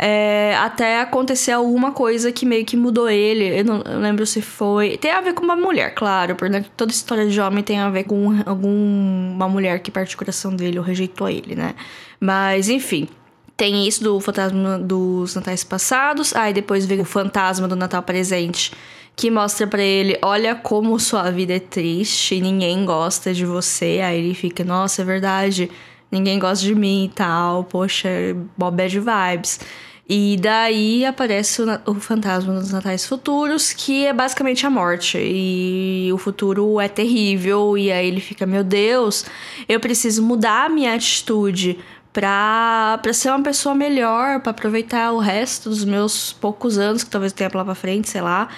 É, 0.00 0.54
até 0.56 1.00
acontecer 1.00 1.50
alguma 1.50 1.90
coisa 1.90 2.30
que 2.30 2.46
meio 2.46 2.64
que 2.64 2.76
mudou 2.76 3.08
ele. 3.08 3.60
Eu 3.60 3.64
não 3.64 3.82
eu 3.82 3.98
lembro 4.00 4.24
se 4.26 4.40
foi. 4.40 4.96
Tem 4.96 5.10
a 5.10 5.20
ver 5.20 5.34
com 5.34 5.44
uma 5.44 5.56
mulher, 5.56 5.94
claro, 5.94 6.36
porque 6.36 6.64
toda 6.76 6.92
história 6.92 7.28
de 7.28 7.40
homem 7.40 7.64
tem 7.64 7.78
a 7.80 7.90
ver 7.90 8.04
com 8.04 8.30
alguma 8.46 9.48
mulher 9.48 9.80
que 9.80 9.90
parte 9.90 10.14
o 10.14 10.18
coração 10.18 10.54
dele 10.54 10.78
ou 10.78 10.84
rejeitou 10.84 11.28
ele, 11.28 11.54
né? 11.54 11.74
Mas, 12.20 12.68
enfim. 12.68 13.08
Tem 13.56 13.88
isso 13.88 14.04
do 14.04 14.20
fantasma 14.20 14.78
dos 14.78 15.34
natais 15.34 15.64
passados. 15.64 16.34
Aí 16.36 16.52
depois 16.52 16.86
vem 16.86 17.00
o 17.00 17.04
fantasma 17.04 17.66
do 17.66 17.74
Natal 17.74 18.02
presente 18.04 18.72
que 19.18 19.32
mostra 19.32 19.66
para 19.66 19.82
ele: 19.82 20.16
olha 20.22 20.54
como 20.54 20.98
sua 20.98 21.28
vida 21.30 21.54
é 21.54 21.58
triste, 21.58 22.40
ninguém 22.40 22.86
gosta 22.86 23.34
de 23.34 23.44
você. 23.44 24.00
Aí 24.02 24.18
ele 24.18 24.34
fica: 24.34 24.64
nossa, 24.64 25.02
é 25.02 25.04
verdade, 25.04 25.68
ninguém 26.10 26.38
gosta 26.38 26.64
de 26.64 26.74
mim 26.74 27.06
e 27.06 27.08
tal, 27.08 27.64
poxa, 27.64 28.08
Bob 28.56 28.76
bad 28.76 29.00
vibes. 29.00 29.60
E 30.08 30.38
daí 30.40 31.04
aparece 31.04 31.60
o, 31.60 31.66
o, 31.84 31.94
fantasma 31.96 32.54
dos 32.54 32.70
natais 32.70 33.04
futuros, 33.04 33.74
que 33.74 34.06
é 34.06 34.12
basicamente 34.12 34.64
a 34.64 34.70
morte. 34.70 35.18
E 35.20 36.08
o 36.14 36.16
futuro 36.16 36.80
é 36.80 36.88
terrível. 36.88 37.76
E 37.76 37.90
aí 37.90 38.06
ele 38.06 38.20
fica: 38.20 38.46
Meu 38.46 38.62
Deus, 38.62 39.26
eu 39.68 39.80
preciso 39.80 40.22
mudar 40.22 40.66
a 40.66 40.68
minha 40.68 40.94
atitude 40.94 41.78
pra, 42.12 43.00
pra 43.02 43.12
ser 43.12 43.30
uma 43.30 43.42
pessoa 43.42 43.74
melhor, 43.74 44.40
para 44.40 44.50
aproveitar 44.52 45.10
o 45.12 45.18
resto 45.18 45.68
dos 45.68 45.84
meus 45.84 46.32
poucos 46.32 46.78
anos 46.78 47.02
que 47.02 47.10
talvez 47.10 47.32
tenha 47.32 47.50
lá 47.52 47.64
pra 47.64 47.74
frente, 47.74 48.08
sei 48.08 48.20
lá. 48.20 48.48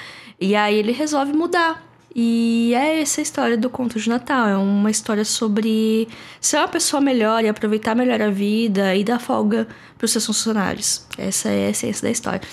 E 0.41 0.57
aí 0.57 0.77
ele 0.77 0.93
resolve 0.93 1.33
mudar. 1.33 1.91
E 2.15 2.73
é 2.75 3.01
essa 3.01 3.21
a 3.21 3.23
história 3.23 3.57
do 3.57 3.71
conto 3.71 4.01
de 4.01 4.09
Natal. 4.09 4.49
É 4.49 4.57
uma 4.57 4.91
história 4.91 5.25
sobre 5.25 6.09
ser 6.41 6.57
uma 6.57 6.69
pessoa 6.69 7.01
melhor 7.01 7.45
e 7.45 7.49
aproveitar 7.49 7.95
melhor 7.95 8.21
a 8.21 8.31
vida 8.31 8.95
e 8.97 9.05
dar 9.05 9.21
folga 9.21 9.69
para 9.97 10.05
os 10.05 10.11
seus 10.11 10.27
funcionários. 10.27 11.07
Essa 11.17 11.51
é 11.51 11.67
a 11.67 11.71
essência 11.71 12.03
da 12.03 12.11
história. 12.11 12.41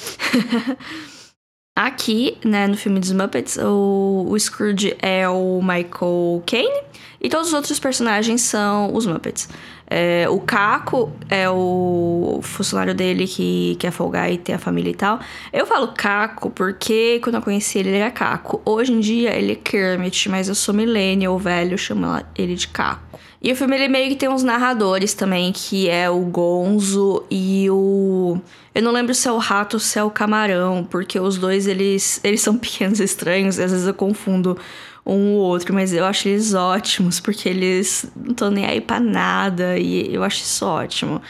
Aqui, 1.75 2.37
né, 2.43 2.65
no 2.67 2.75
filme 2.75 2.99
dos 2.99 3.11
Muppets, 3.11 3.57
o, 3.57 4.25
o 4.27 4.39
Scrooge 4.39 4.95
é 4.99 5.29
o 5.29 5.61
Michael 5.61 6.41
Caine 6.45 6.81
e 7.21 7.29
todos 7.29 7.47
os 7.49 7.53
outros 7.53 7.79
personagens 7.79 8.41
são 8.41 8.93
os 8.95 9.05
Muppets. 9.05 9.47
É, 9.89 10.27
o 10.29 10.39
Caco 10.39 11.11
é 11.29 11.49
o 11.49 12.41
funcionário 12.43 12.93
dele 12.93 13.25
que 13.25 13.77
quer 13.79 13.91
folgar 13.91 14.31
e 14.31 14.37
ter 14.37 14.53
a 14.53 14.59
família 14.59 14.91
e 14.91 14.95
tal. 14.95 15.19
Eu 15.53 15.65
falo 15.65 15.89
Caco 15.89 16.49
porque 16.49 17.19
quando 17.23 17.35
eu 17.35 17.41
conheci 17.41 17.79
ele, 17.79 17.89
ele 17.89 17.97
era 17.97 18.11
Caco. 18.11 18.61
Hoje 18.65 18.91
em 18.91 18.99
dia 18.99 19.33
ele 19.33 19.53
é 19.53 19.55
Kermit, 19.55 20.29
mas 20.29 20.49
eu 20.49 20.55
sou 20.55 20.73
millennial, 20.73 21.39
velho, 21.39 21.77
chamo 21.77 22.05
ele 22.35 22.55
de 22.55 22.67
Caco. 22.67 23.17
E 23.41 23.51
o 23.51 23.55
filme 23.55 23.75
ele 23.75 23.87
meio 23.87 24.09
que 24.09 24.15
tem 24.15 24.27
uns 24.27 24.43
narradores 24.43 25.13
também, 25.13 25.51
que 25.53 25.87
é 25.87 26.09
o 26.09 26.19
Gonzo 26.21 27.23
e 27.29 27.69
o. 27.69 28.37
Eu 28.73 28.81
não 28.81 28.91
lembro 28.91 29.13
se 29.13 29.27
é 29.27 29.31
o 29.31 29.37
rato 29.37 29.75
ou 29.75 29.79
se 29.79 29.97
é 29.97 30.03
o 30.03 30.09
camarão, 30.09 30.83
porque 30.83 31.19
os 31.19 31.37
dois 31.37 31.67
eles, 31.67 32.19
eles 32.23 32.41
são 32.41 32.57
pequenos 32.59 32.99
estranhos, 32.99 33.59
às 33.59 33.71
vezes 33.71 33.87
eu 33.87 33.93
confundo 33.93 34.57
um 35.07 35.35
ou 35.35 35.45
outro, 35.45 35.73
mas 35.73 35.93
eu 35.93 36.05
acho 36.05 36.27
eles 36.27 36.53
ótimos, 36.53 37.19
porque 37.19 37.47
eles 37.47 38.09
não 38.15 38.31
estão 38.31 38.51
nem 38.51 38.65
aí 38.65 38.81
pra 38.81 38.99
nada, 38.99 39.77
e 39.77 40.13
eu 40.13 40.23
acho 40.23 40.41
isso 40.41 40.65
ótimo. 40.65 41.21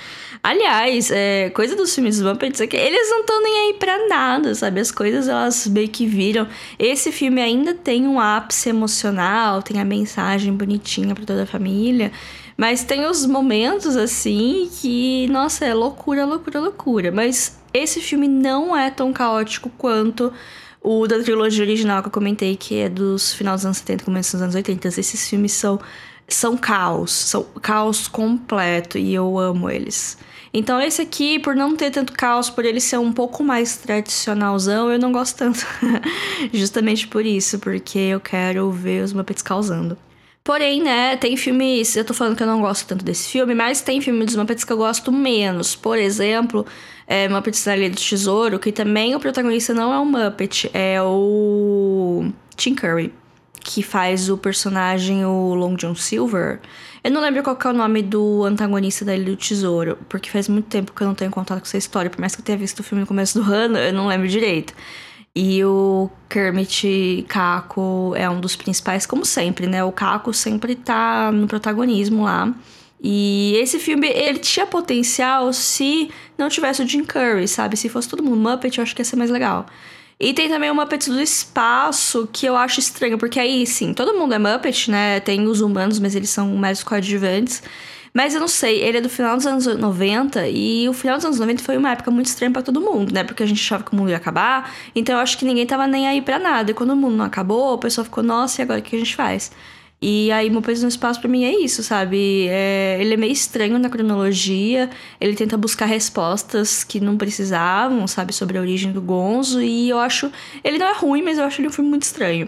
Aliás, 0.43 1.11
é, 1.11 1.49
coisa 1.49 1.75
dos 1.75 1.93
filmes 1.93 2.19
do 2.19 2.29
Muppets 2.29 2.61
é 2.61 2.67
que 2.67 2.77
eles 2.77 3.09
não 3.09 3.21
estão 3.21 3.41
nem 3.41 3.67
aí 3.67 3.73
pra 3.73 4.07
nada, 4.07 4.55
sabe? 4.55 4.79
As 4.79 4.91
coisas 4.91 5.27
elas 5.27 5.67
meio 5.67 5.89
que 5.89 6.05
viram. 6.05 6.47
Esse 6.79 7.11
filme 7.11 7.41
ainda 7.41 7.73
tem 7.73 8.07
um 8.07 8.19
ápice 8.19 8.69
emocional, 8.69 9.61
tem 9.61 9.81
a 9.81 9.85
mensagem 9.85 10.53
bonitinha 10.53 11.13
para 11.13 11.25
toda 11.25 11.43
a 11.43 11.45
família. 11.45 12.11
Mas 12.55 12.83
tem 12.83 13.05
os 13.05 13.25
momentos 13.25 13.95
assim 13.95 14.69
que, 14.79 15.27
nossa, 15.27 15.65
é 15.65 15.73
loucura, 15.73 16.25
loucura, 16.25 16.59
loucura. 16.59 17.11
Mas 17.11 17.57
esse 17.73 17.99
filme 17.99 18.27
não 18.27 18.75
é 18.75 18.89
tão 18.89 19.11
caótico 19.13 19.69
quanto 19.77 20.31
o 20.87 21.05
da 21.05 21.21
trilogia 21.21 21.65
original 21.65 22.01
que 22.01 22.07
eu 22.07 22.11
comentei, 22.11 22.55
que 22.55 22.77
é 22.77 22.87
dos 22.87 23.33
final 23.33 23.55
dos 23.55 23.65
anos 23.65 23.79
70, 23.79 24.05
começo 24.05 24.31
dos 24.31 24.41
anos 24.41 24.55
80. 24.55 24.87
Esses 24.87 25.29
filmes 25.29 25.51
são, 25.51 25.77
são 26.29 26.55
caos, 26.55 27.11
são 27.11 27.43
caos 27.61 28.07
completo 28.07 28.97
e 28.97 29.13
eu 29.13 29.37
amo 29.37 29.69
eles. 29.69 30.17
Então 30.53 30.79
esse 30.79 31.01
aqui, 31.01 31.39
por 31.39 31.53
não 31.57 31.75
ter 31.75 31.91
tanto 31.91 32.13
caos, 32.13 32.49
por 32.49 32.63
ele 32.63 32.79
ser 32.79 32.97
um 32.97 33.11
pouco 33.11 33.43
mais 33.43 33.75
tradicionalzão, 33.75 34.89
eu 34.89 34.97
não 34.97 35.11
gosto 35.11 35.35
tanto. 35.35 35.59
Justamente 36.53 37.05
por 37.05 37.25
isso, 37.25 37.59
porque 37.59 37.99
eu 37.99 38.21
quero 38.21 38.71
ver 38.71 39.03
os 39.03 39.11
Muppets 39.11 39.41
causando. 39.41 39.97
Porém, 40.41 40.81
né, 40.81 41.17
tem 41.17 41.35
filmes. 41.35 41.97
Eu 41.97 42.05
tô 42.05 42.13
falando 42.13 42.37
que 42.37 42.43
eu 42.43 42.47
não 42.47 42.61
gosto 42.61 42.87
tanto 42.87 43.03
desse 43.03 43.27
filme, 43.27 43.53
mas 43.53 43.81
tem 43.81 43.99
filme 43.99 44.23
dos 44.23 44.37
Muppets 44.37 44.63
que 44.63 44.71
eu 44.71 44.77
gosto 44.77 45.11
menos. 45.11 45.75
Por 45.75 45.97
exemplo, 45.97 46.65
é, 47.07 47.29
Muppets 47.29 47.65
na 47.65 47.77
Ilha 47.77 47.89
do 47.89 47.95
Tesouro, 47.95 48.59
que 48.59 48.71
também 48.71 49.15
o 49.15 49.19
protagonista 49.19 49.73
não 49.73 49.93
é 49.93 49.99
um 49.99 50.05
Muppet, 50.05 50.69
é 50.73 51.01
o 51.01 52.29
Tim 52.55 52.75
Curry, 52.75 53.13
que 53.61 53.81
faz 53.81 54.29
o 54.29 54.37
personagem 54.37 55.25
o 55.25 55.55
Long 55.55 55.75
John 55.75 55.95
Silver. 55.95 56.59
Eu 57.01 57.11
não 57.11 57.21
lembro 57.21 57.41
qual 57.41 57.57
é 57.63 57.67
o 57.69 57.73
nome 57.73 58.01
do 58.03 58.43
antagonista 58.43 59.05
da 59.05 59.15
Ilha 59.15 59.31
do 59.31 59.37
Tesouro, 59.37 59.97
porque 60.09 60.29
faz 60.29 60.49
muito 60.49 60.67
tempo 60.67 60.91
que 60.91 61.01
eu 61.01 61.07
não 61.07 61.15
tenho 61.15 61.31
contato 61.31 61.59
com 61.59 61.65
essa 61.65 61.77
história, 61.77 62.09
por 62.09 62.19
mais 62.19 62.35
que 62.35 62.41
eu 62.41 62.45
tenha 62.45 62.57
visto 62.57 62.81
o 62.81 62.83
filme 62.83 63.01
no 63.01 63.07
começo 63.07 63.41
do 63.41 63.49
ano, 63.51 63.77
eu 63.77 63.93
não 63.93 64.07
lembro 64.07 64.27
direito. 64.27 64.73
E 65.39 65.63
o 65.63 66.09
Kermit 66.27 67.23
Caco 67.29 68.13
é 68.15 68.27
um 68.27 68.41
dos 68.41 68.55
principais, 68.55 69.05
como 69.05 69.23
sempre, 69.23 69.67
né? 69.67 69.83
O 69.83 69.91
Caco 69.91 70.33
sempre 70.33 70.75
tá 70.75 71.31
no 71.31 71.47
protagonismo 71.47 72.23
lá. 72.23 72.51
E 73.01 73.53
esse 73.57 73.79
filme, 73.79 74.07
ele 74.07 74.39
tinha 74.39 74.65
potencial 74.65 75.53
se 75.53 76.09
não 76.37 76.49
tivesse 76.49 76.81
o 76.81 76.87
Jim 76.87 77.03
Curry, 77.03 77.47
sabe? 77.47 77.77
Se 77.77 77.89
fosse 77.89 78.09
todo 78.09 78.23
mundo 78.23 78.37
Muppet, 78.37 78.77
eu 78.77 78.83
acho 78.83 78.95
que 78.95 79.01
ia 79.01 79.05
ser 79.05 79.15
mais 79.15 79.29
legal. 79.29 79.65
E 80.19 80.33
tem 80.33 80.49
também 80.49 80.71
o 80.71 80.75
Muppet 80.75 81.09
do 81.09 81.21
Espaço, 81.21 82.27
que 82.33 82.45
eu 82.47 82.55
acho 82.55 82.79
estranho, 82.79 83.19
porque 83.19 83.39
aí, 83.39 83.67
sim, 83.67 83.93
todo 83.93 84.17
mundo 84.17 84.33
é 84.33 84.39
Muppet, 84.39 84.89
né? 84.89 85.19
Tem 85.19 85.45
os 85.45 85.61
humanos, 85.61 85.99
mas 85.99 86.15
eles 86.15 86.31
são 86.31 86.55
mais 86.55 86.83
coadjuvantes. 86.83 87.61
Mas 88.17 88.33
eu 88.33 88.39
não 88.39 88.47
sei, 88.47 88.81
ele 88.81 88.97
é 88.97 89.01
do 89.01 89.09
final 89.09 89.37
dos 89.37 89.45
anos 89.45 89.67
90 89.67 90.47
e 90.47 90.89
o 90.89 90.93
final 90.93 91.17
dos 91.17 91.25
anos 91.25 91.39
90 91.39 91.61
foi 91.61 91.77
uma 91.77 91.91
época 91.91 92.09
muito 92.09 92.25
estranha 92.25 92.51
para 92.51 92.63
todo 92.63 92.81
mundo, 92.81 93.13
né? 93.13 93.23
Porque 93.23 93.43
a 93.43 93.45
gente 93.45 93.61
achava 93.61 93.83
que 93.83 93.93
o 93.93 93.95
mundo 93.95 94.09
ia 94.09 94.17
acabar, 94.17 94.73
então 94.95 95.13
eu 95.13 95.21
acho 95.21 95.37
que 95.37 95.45
ninguém 95.45 95.67
tava 95.67 95.85
nem 95.85 96.07
aí 96.07 96.19
para 96.19 96.39
nada. 96.39 96.71
E 96.71 96.73
quando 96.73 96.91
o 96.91 96.95
mundo 96.95 97.15
não 97.15 97.25
acabou, 97.25 97.75
o 97.75 97.77
pessoal 97.77 98.05
ficou, 98.05 98.23
nossa, 98.23 98.59
e 98.59 98.63
agora 98.63 98.79
o 98.79 98.81
que 98.81 98.95
a 98.95 98.99
gente 98.99 99.15
faz? 99.15 99.51
E 99.99 100.31
aí, 100.31 100.49
Meu 100.49 100.61
Peso 100.61 100.83
no 100.83 100.89
Espaço 100.89 101.19
pra 101.19 101.27
mim 101.29 101.43
é 101.43 101.59
isso, 101.59 101.81
sabe? 101.81 102.47
É, 102.49 102.97
ele 103.01 103.15
é 103.15 103.17
meio 103.17 103.33
estranho 103.33 103.79
na 103.79 103.89
cronologia, 103.89 104.91
ele 105.19 105.35
tenta 105.35 105.57
buscar 105.57 105.85
respostas 105.85 106.83
que 106.83 106.99
não 106.99 107.17
precisavam, 107.17 108.05
sabe? 108.05 108.31
Sobre 108.31 108.59
a 108.59 108.61
origem 108.61 108.91
do 108.91 109.01
Gonzo, 109.01 109.59
e 109.61 109.89
eu 109.89 109.97
acho. 109.97 110.31
Ele 110.63 110.77
não 110.77 110.87
é 110.87 110.93
ruim, 110.93 111.23
mas 111.23 111.39
eu 111.39 111.45
acho 111.45 111.61
ele 111.61 111.67
um 111.67 111.71
filme 111.71 111.89
muito 111.89 112.03
estranho. 112.03 112.47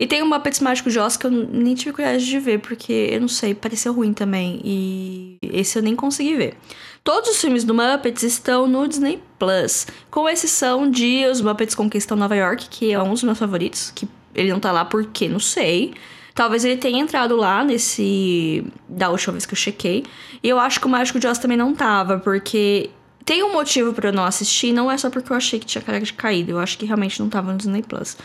E 0.00 0.06
tem 0.06 0.22
um 0.22 0.28
Muppets 0.28 0.60
Mágico 0.60 0.88
Oz 1.00 1.16
que 1.16 1.26
eu 1.26 1.30
nem 1.30 1.74
tive 1.74 1.92
coragem 1.92 2.28
de 2.28 2.38
ver, 2.38 2.60
porque 2.60 3.10
eu 3.12 3.20
não 3.20 3.28
sei, 3.28 3.54
pareceu 3.54 3.92
ruim 3.92 4.12
também. 4.12 4.60
E 4.64 5.38
esse 5.42 5.78
eu 5.78 5.82
nem 5.82 5.94
consegui 5.96 6.36
ver. 6.36 6.54
Todos 7.02 7.30
os 7.30 7.40
filmes 7.40 7.64
do 7.64 7.74
Muppets 7.74 8.22
estão 8.22 8.66
no 8.66 8.86
Disney 8.86 9.20
Plus, 9.38 9.86
com 10.10 10.28
exceção 10.28 10.88
de 10.90 11.26
Os 11.26 11.40
Muppets 11.40 11.74
Conquistam 11.74 12.16
Nova 12.16 12.36
York, 12.36 12.68
que 12.68 12.92
é 12.92 13.02
um 13.02 13.12
dos 13.12 13.22
meus 13.22 13.38
favoritos, 13.38 13.92
que 13.92 14.08
ele 14.34 14.52
não 14.52 14.60
tá 14.60 14.70
lá 14.70 14.84
porque 14.84 15.28
não 15.28 15.40
sei. 15.40 15.94
Talvez 16.38 16.64
ele 16.64 16.76
tenha 16.76 17.00
entrado 17.00 17.34
lá 17.34 17.64
nesse. 17.64 18.64
da 18.88 19.10
última 19.10 19.32
vez 19.32 19.44
que 19.44 19.54
eu 19.54 19.56
chequei. 19.56 20.04
E 20.40 20.48
eu 20.48 20.56
acho 20.56 20.78
que 20.78 20.86
o 20.86 20.88
Mágico 20.88 21.18
de 21.18 21.26
Oz 21.26 21.36
também 21.36 21.56
não 21.56 21.74
tava, 21.74 22.20
porque 22.20 22.90
tem 23.24 23.42
um 23.42 23.52
motivo 23.52 23.92
para 23.92 24.10
eu 24.10 24.12
não 24.12 24.22
assistir, 24.22 24.72
não 24.72 24.88
é 24.88 24.96
só 24.96 25.10
porque 25.10 25.32
eu 25.32 25.36
achei 25.36 25.58
que 25.58 25.66
tinha 25.66 25.82
cara 25.82 26.00
de 26.00 26.12
caído, 26.12 26.52
eu 26.52 26.60
acho 26.60 26.78
que 26.78 26.86
realmente 26.86 27.18
não 27.18 27.28
tava 27.28 27.50
no 27.50 27.58
Disney 27.58 27.82
Plus. 27.82 28.16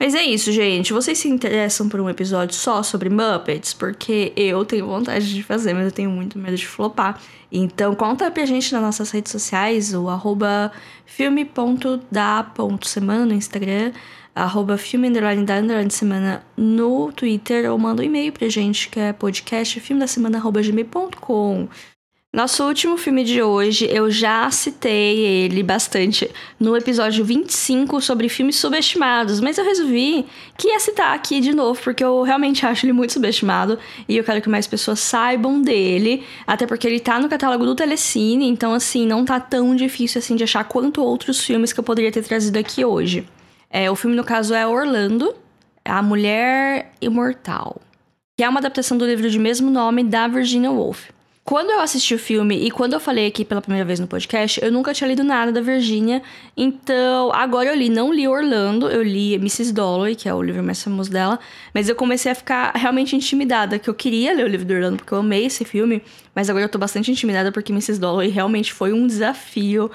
Mas 0.00 0.16
é 0.16 0.22
isso, 0.24 0.50
gente. 0.50 0.92
Vocês 0.92 1.16
se 1.16 1.28
interessam 1.28 1.88
por 1.88 2.00
um 2.00 2.10
episódio 2.10 2.56
só 2.56 2.82
sobre 2.82 3.08
Muppets? 3.08 3.72
Porque 3.72 4.32
eu 4.34 4.64
tenho 4.64 4.88
vontade 4.88 5.32
de 5.32 5.42
fazer, 5.44 5.72
mas 5.72 5.84
eu 5.84 5.92
tenho 5.92 6.10
muito 6.10 6.40
medo 6.40 6.56
de 6.56 6.66
flopar. 6.66 7.20
Então 7.52 7.94
conta 7.94 8.28
pra 8.32 8.44
gente 8.46 8.72
nas 8.72 8.82
nossas 8.82 9.12
redes 9.12 9.30
sociais, 9.30 9.94
o 9.94 10.08
arroba 10.08 10.72
filme.da.semana 11.06 13.26
no 13.26 13.34
Instagram, 13.34 13.92
arroba 14.42 14.76
filme 14.78 15.08
underline 15.08 15.44
da 15.44 15.58
underline 15.58 15.90
semana 15.90 16.42
no 16.56 17.12
Twitter, 17.12 17.70
ou 17.70 17.78
manda 17.78 18.02
um 18.02 18.04
e-mail 18.04 18.32
pra 18.32 18.48
gente, 18.48 18.88
que 18.88 18.98
é 18.98 19.12
podcast 19.12 19.78
filme 19.80 20.00
da 20.00 20.06
semana 20.06 20.38
arroba 20.38 20.62
gmail.com. 20.62 21.68
Nosso 22.32 22.62
último 22.64 22.96
filme 22.96 23.24
de 23.24 23.42
hoje, 23.42 23.88
eu 23.90 24.08
já 24.08 24.48
citei 24.52 25.18
ele 25.18 25.64
bastante 25.64 26.30
no 26.60 26.76
episódio 26.76 27.24
25 27.24 28.00
sobre 28.00 28.28
filmes 28.28 28.54
subestimados, 28.54 29.40
mas 29.40 29.58
eu 29.58 29.64
resolvi 29.64 30.24
que 30.56 30.68
ia 30.68 30.78
citar 30.78 31.12
aqui 31.12 31.40
de 31.40 31.52
novo, 31.52 31.82
porque 31.82 32.04
eu 32.04 32.22
realmente 32.22 32.64
acho 32.64 32.86
ele 32.86 32.92
muito 32.92 33.12
subestimado 33.12 33.80
e 34.08 34.16
eu 34.16 34.22
quero 34.22 34.40
que 34.40 34.48
mais 34.48 34.68
pessoas 34.68 35.00
saibam 35.00 35.60
dele, 35.60 36.22
até 36.46 36.68
porque 36.68 36.86
ele 36.86 37.00
tá 37.00 37.18
no 37.18 37.28
catálogo 37.28 37.66
do 37.66 37.74
Telecine, 37.74 38.46
então 38.46 38.72
assim, 38.72 39.04
não 39.04 39.24
tá 39.24 39.40
tão 39.40 39.74
difícil 39.74 40.20
assim 40.20 40.36
de 40.36 40.44
achar 40.44 40.62
quanto 40.62 41.02
outros 41.02 41.40
filmes 41.40 41.72
que 41.72 41.80
eu 41.80 41.84
poderia 41.84 42.12
ter 42.12 42.22
trazido 42.22 42.60
aqui 42.60 42.84
hoje. 42.84 43.26
É, 43.70 43.88
o 43.88 43.94
filme, 43.94 44.16
no 44.16 44.24
caso, 44.24 44.52
é 44.52 44.66
Orlando, 44.66 45.32
A 45.84 46.02
Mulher 46.02 46.92
Imortal, 47.00 47.80
que 48.36 48.42
é 48.42 48.48
uma 48.48 48.58
adaptação 48.58 48.98
do 48.98 49.06
livro 49.06 49.30
de 49.30 49.38
mesmo 49.38 49.70
nome 49.70 50.02
da 50.02 50.26
Virginia 50.26 50.72
Woolf. 50.72 51.08
Quando 51.44 51.70
eu 51.70 51.80
assisti 51.80 52.14
o 52.14 52.18
filme 52.18 52.64
e 52.64 52.70
quando 52.70 52.92
eu 52.92 53.00
falei 53.00 53.26
aqui 53.26 53.44
pela 53.44 53.60
primeira 53.60 53.84
vez 53.84 53.98
no 53.98 54.06
podcast, 54.06 54.62
eu 54.62 54.70
nunca 54.70 54.92
tinha 54.92 55.08
lido 55.08 55.24
nada 55.24 55.50
da 55.50 55.60
Virginia. 55.60 56.22
Então, 56.56 57.32
agora 57.32 57.70
eu 57.70 57.74
li, 57.74 57.88
não 57.88 58.12
li 58.12 58.28
Orlando, 58.28 58.88
eu 58.88 59.02
li 59.02 59.34
Mrs. 59.34 59.72
Dalloway, 59.72 60.14
que 60.14 60.28
é 60.28 60.34
o 60.34 60.42
livro 60.42 60.62
mais 60.62 60.82
famoso 60.82 61.10
dela, 61.10 61.40
mas 61.74 61.88
eu 61.88 61.96
comecei 61.96 62.30
a 62.30 62.34
ficar 62.34 62.72
realmente 62.76 63.16
intimidada, 63.16 63.78
que 63.78 63.88
eu 63.88 63.94
queria 63.94 64.32
ler 64.32 64.44
o 64.44 64.48
livro 64.48 64.66
do 64.66 64.74
Orlando 64.74 64.96
porque 64.98 65.12
eu 65.12 65.18
amei 65.18 65.46
esse 65.46 65.64
filme, 65.64 66.02
mas 66.34 66.50
agora 66.50 66.66
eu 66.66 66.68
tô 66.68 66.78
bastante 66.78 67.10
intimidada 67.10 67.50
porque 67.50 67.72
Mrs. 67.72 67.98
Dalloway 67.98 68.28
realmente 68.28 68.72
foi 68.72 68.92
um 68.92 69.06
desafio 69.06 69.90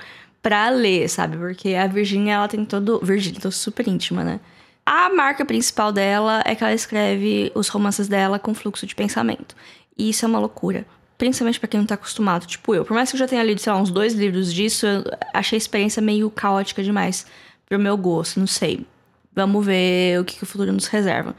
para 0.46 0.70
ler, 0.70 1.10
sabe? 1.10 1.38
Porque 1.38 1.74
a 1.74 1.88
Virginia, 1.88 2.36
ela 2.36 2.48
tem 2.48 2.64
todo, 2.64 3.00
Virginia, 3.02 3.42
tô 3.42 3.50
super 3.50 3.88
íntima, 3.88 4.24
né? 4.24 4.40
A 4.86 5.10
marca 5.10 5.44
principal 5.44 5.92
dela 5.92 6.44
é 6.46 6.54
que 6.54 6.64
ela 6.64 6.72
escreve 6.72 7.52
os 7.56 7.68
romances 7.68 8.08
dela 8.08 8.38
com 8.38 8.54
fluxo 8.54 8.86
de 8.86 8.94
pensamento. 8.94 9.56
E 9.98 10.12
isso 10.12 10.24
é 10.24 10.28
uma 10.28 10.38
loucura 10.38 10.86
principalmente 11.18 11.60
para 11.60 11.70
quem 11.70 11.80
não 11.80 11.88
tá 11.88 11.96
acostumado, 11.96 12.46
tipo 12.46 12.76
eu. 12.76 12.84
Por 12.84 12.94
mais 12.94 13.10
que 13.10 13.16
eu 13.16 13.20
já 13.20 13.26
tenha 13.26 13.42
lido, 13.42 13.60
sei 13.62 13.72
lá, 13.72 13.80
uns 13.80 13.90
dois 13.90 14.14
livros 14.14 14.54
disso, 14.54 14.86
eu 14.86 15.04
achei 15.34 15.56
a 15.56 15.58
experiência 15.58 16.02
meio 16.02 16.30
caótica 16.30 16.84
demais 16.84 17.26
pro 17.68 17.80
meu 17.80 17.98
gosto, 17.98 18.38
não 18.38 18.46
sei. 18.46 18.86
Vamos 19.34 19.66
ver 19.66 20.20
o 20.20 20.26
que, 20.26 20.36
que 20.36 20.44
o 20.44 20.46
futuro 20.46 20.72
nos 20.74 20.88
reserva. 20.88 21.34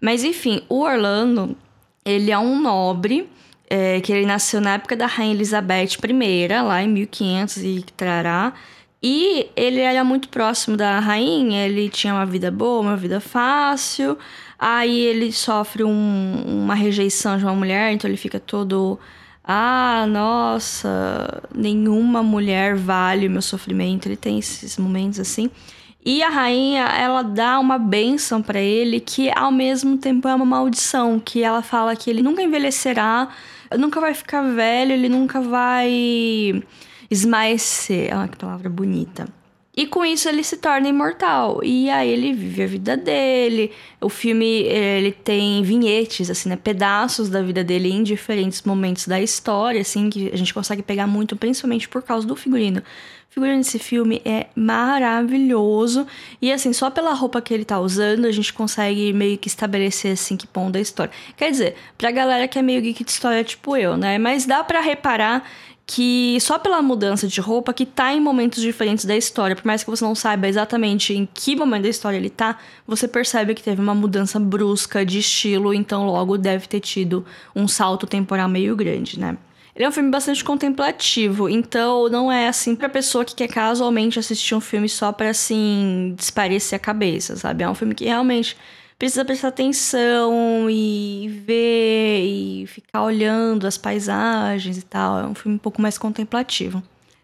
Mas 0.00 0.24
enfim, 0.24 0.62
o 0.68 0.80
Orlando, 0.80 1.56
ele 2.04 2.32
é 2.32 2.38
um 2.38 2.60
nobre, 2.60 3.30
é, 3.70 4.00
que 4.00 4.12
ele 4.12 4.26
nasceu 4.26 4.60
na 4.60 4.74
época 4.74 4.96
da 4.96 5.06
Rainha 5.06 5.34
Elizabeth 5.34 5.96
I, 6.04 6.48
lá 6.62 6.82
em 6.82 6.88
1500 6.88 7.56
e 7.58 7.84
trará. 7.96 8.52
E 9.02 9.48
ele 9.56 9.80
era 9.80 10.04
muito 10.04 10.28
próximo 10.28 10.76
da 10.76 11.00
rainha, 11.00 11.64
ele 11.66 11.88
tinha 11.88 12.12
uma 12.12 12.26
vida 12.26 12.50
boa, 12.50 12.80
uma 12.80 12.96
vida 12.96 13.18
fácil. 13.20 14.18
Aí 14.58 14.98
ele 15.00 15.32
sofre 15.32 15.82
um, 15.84 16.44
uma 16.46 16.74
rejeição 16.74 17.38
de 17.38 17.44
uma 17.44 17.54
mulher, 17.54 17.92
então 17.92 18.10
ele 18.10 18.18
fica 18.18 18.38
todo 18.38 18.98
ah, 19.44 20.06
nossa, 20.06 21.42
nenhuma 21.54 22.22
mulher 22.22 22.76
vale 22.76 23.26
o 23.26 23.30
meu 23.30 23.42
sofrimento. 23.42 24.06
Ele 24.06 24.16
tem 24.16 24.38
esses 24.38 24.76
momentos 24.76 25.18
assim. 25.18 25.50
E 26.04 26.22
a 26.22 26.28
rainha, 26.28 26.84
ela 26.84 27.22
dá 27.22 27.58
uma 27.58 27.78
benção 27.78 28.42
para 28.42 28.60
ele 28.60 29.00
que 29.00 29.30
ao 29.36 29.50
mesmo 29.52 29.98
tempo 29.98 30.28
é 30.28 30.34
uma 30.34 30.46
maldição, 30.46 31.20
que 31.20 31.42
ela 31.42 31.62
fala 31.62 31.96
que 31.96 32.08
ele 32.08 32.22
nunca 32.22 32.42
envelhecerá, 32.42 33.28
nunca 33.78 34.00
vai 34.00 34.14
ficar 34.14 34.42
velho, 34.42 34.92
ele 34.92 35.08
nunca 35.08 35.40
vai 35.40 36.62
esmaecer. 37.10 38.14
Ah, 38.14 38.28
que 38.28 38.36
palavra 38.36 38.68
bonita. 38.68 39.26
E 39.76 39.86
com 39.86 40.04
isso 40.04 40.28
ele 40.28 40.42
se 40.42 40.56
torna 40.56 40.88
imortal. 40.88 41.60
E 41.62 41.88
aí 41.88 42.10
ele 42.10 42.32
vive 42.32 42.62
a 42.62 42.66
vida 42.66 42.96
dele. 42.96 43.70
O 44.00 44.08
filme 44.08 44.64
ele 44.64 45.12
tem 45.12 45.62
vinhetes, 45.62 46.28
assim, 46.28 46.48
né? 46.48 46.56
Pedaços 46.56 47.28
da 47.28 47.40
vida 47.40 47.62
dele 47.62 47.88
em 47.88 48.02
diferentes 48.02 48.62
momentos 48.62 49.06
da 49.06 49.20
história, 49.20 49.80
assim, 49.80 50.10
que 50.10 50.28
a 50.32 50.36
gente 50.36 50.52
consegue 50.52 50.82
pegar 50.82 51.06
muito, 51.06 51.36
principalmente 51.36 51.88
por 51.88 52.02
causa 52.02 52.26
do 52.26 52.34
figurino. 52.34 52.82
O 53.30 53.32
figurino 53.32 53.58
desse 53.58 53.78
filme 53.78 54.20
é 54.24 54.48
maravilhoso. 54.56 56.04
E 56.42 56.50
assim, 56.50 56.72
só 56.72 56.90
pela 56.90 57.14
roupa 57.14 57.40
que 57.40 57.54
ele 57.54 57.64
tá 57.64 57.78
usando, 57.78 58.24
a 58.24 58.32
gente 58.32 58.52
consegue 58.52 59.12
meio 59.12 59.38
que 59.38 59.46
estabelecer 59.46 60.14
assim 60.14 60.36
que 60.36 60.48
ponto 60.48 60.72
da 60.72 60.80
história. 60.80 61.12
Quer 61.36 61.48
dizer, 61.48 61.76
pra 61.96 62.10
galera 62.10 62.48
que 62.48 62.58
é 62.58 62.62
meio 62.62 62.82
geek 62.82 63.04
de 63.04 63.10
história, 63.12 63.44
tipo 63.44 63.76
eu, 63.76 63.96
né? 63.96 64.18
Mas 64.18 64.46
dá 64.46 64.64
para 64.64 64.80
reparar 64.80 65.48
que 65.92 66.38
só 66.40 66.56
pela 66.56 66.80
mudança 66.80 67.26
de 67.26 67.40
roupa, 67.40 67.72
que 67.72 67.84
tá 67.84 68.14
em 68.14 68.20
momentos 68.20 68.62
diferentes 68.62 69.04
da 69.04 69.16
história, 69.16 69.56
por 69.56 69.66
mais 69.66 69.82
que 69.82 69.90
você 69.90 70.04
não 70.04 70.14
saiba 70.14 70.46
exatamente 70.46 71.12
em 71.12 71.28
que 71.34 71.56
momento 71.56 71.82
da 71.82 71.88
história 71.88 72.16
ele 72.16 72.30
tá, 72.30 72.56
você 72.86 73.08
percebe 73.08 73.56
que 73.56 73.62
teve 73.62 73.82
uma 73.82 73.92
mudança 73.92 74.38
brusca 74.38 75.04
de 75.04 75.18
estilo, 75.18 75.74
então 75.74 76.06
logo 76.06 76.38
deve 76.38 76.68
ter 76.68 76.78
tido 76.78 77.26
um 77.56 77.66
salto 77.66 78.06
temporal 78.06 78.48
meio 78.48 78.76
grande, 78.76 79.18
né? 79.18 79.36
Ele 79.74 79.84
é 79.84 79.88
um 79.88 79.90
filme 79.90 80.12
bastante 80.12 80.44
contemplativo, 80.44 81.48
então 81.48 82.08
não 82.08 82.30
é 82.30 82.46
assim 82.46 82.76
pra 82.76 82.88
pessoa 82.88 83.24
que 83.24 83.34
quer 83.34 83.48
casualmente 83.48 84.16
assistir 84.16 84.54
um 84.54 84.60
filme 84.60 84.88
só 84.88 85.10
pra 85.10 85.30
assim 85.30 86.14
desparecer 86.16 86.76
a 86.76 86.80
cabeça, 86.80 87.34
sabe? 87.34 87.64
É 87.64 87.68
um 87.68 87.74
filme 87.74 87.96
que 87.96 88.04
realmente 88.04 88.56
precisa 89.00 89.24
prestar 89.24 89.48
atenção 89.48 90.68
e 90.68 91.42
ver 91.46 92.22
e 92.22 92.66
ficar 92.66 93.02
olhando 93.02 93.66
as 93.66 93.78
paisagens 93.78 94.76
e 94.76 94.82
tal. 94.82 95.20
É 95.20 95.26
um 95.26 95.34
filme 95.34 95.56
um 95.56 95.58
pouco 95.58 95.80
mais 95.80 95.96
contemplativo. 95.96 96.82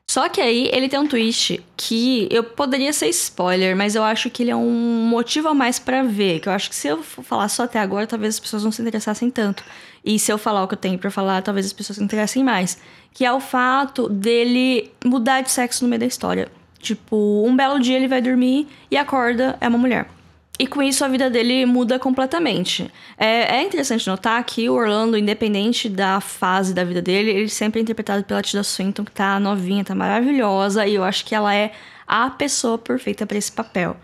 Só 0.08 0.26
que 0.30 0.40
aí 0.40 0.70
ele 0.72 0.88
tem 0.88 0.98
um 0.98 1.06
twist 1.06 1.62
que 1.76 2.28
eu 2.30 2.42
poderia 2.42 2.94
ser 2.94 3.08
spoiler, 3.08 3.76
mas 3.76 3.94
eu 3.94 4.02
acho 4.02 4.30
que 4.30 4.42
ele 4.42 4.50
é 4.50 4.56
um 4.56 5.06
motivo 5.06 5.48
a 5.48 5.54
mais 5.54 5.78
para 5.78 6.02
ver. 6.02 6.40
Que 6.40 6.48
eu 6.48 6.52
acho 6.54 6.70
que 6.70 6.74
se 6.74 6.88
eu 6.88 7.02
falar 7.02 7.48
só 7.50 7.64
até 7.64 7.78
agora, 7.78 8.06
talvez 8.06 8.36
as 8.36 8.40
pessoas 8.40 8.64
não 8.64 8.72
se 8.72 8.80
interessassem 8.80 9.30
tanto. 9.30 9.62
E 10.02 10.18
se 10.18 10.32
eu 10.32 10.38
falar 10.38 10.62
o 10.62 10.68
que 10.68 10.74
eu 10.74 10.78
tenho 10.78 10.98
para 10.98 11.10
falar, 11.10 11.42
talvez 11.42 11.66
as 11.66 11.74
pessoas 11.74 11.98
se 11.98 12.02
interessem 12.02 12.42
mais. 12.42 12.78
Que 13.12 13.22
é 13.22 13.32
o 13.32 13.40
fato 13.40 14.08
dele 14.08 14.90
mudar 15.04 15.42
de 15.42 15.50
sexo 15.50 15.84
no 15.84 15.90
meio 15.90 16.00
da 16.00 16.06
história. 16.06 16.48
Tipo, 16.78 17.44
um 17.46 17.54
belo 17.54 17.78
dia 17.78 17.96
ele 17.96 18.08
vai 18.08 18.22
dormir 18.22 18.66
e 18.90 18.96
acorda, 18.96 19.58
é 19.60 19.68
uma 19.68 19.76
mulher. 19.76 20.15
E 20.58 20.66
com 20.66 20.82
isso 20.82 21.04
a 21.04 21.08
vida 21.08 21.28
dele 21.28 21.66
muda 21.66 21.98
completamente. 21.98 22.90
É, 23.18 23.58
é, 23.58 23.62
interessante 23.62 24.06
notar 24.06 24.42
que 24.44 24.68
o 24.70 24.74
Orlando, 24.74 25.18
independente 25.18 25.88
da 25.88 26.20
fase 26.20 26.72
da 26.72 26.82
vida 26.82 27.02
dele, 27.02 27.30
ele 27.30 27.48
sempre 27.48 27.80
é 27.80 27.82
interpretado 27.82 28.24
pela 28.24 28.40
Tilda 28.40 28.62
Swinton, 28.62 29.04
que 29.04 29.12
tá 29.12 29.38
novinha, 29.38 29.84
tá 29.84 29.94
maravilhosa, 29.94 30.86
e 30.86 30.94
eu 30.94 31.04
acho 31.04 31.24
que 31.26 31.34
ela 31.34 31.54
é 31.54 31.72
a 32.06 32.30
pessoa 32.30 32.78
perfeita 32.78 33.26
para 33.26 33.36
esse 33.36 33.52
papel. 33.52 33.96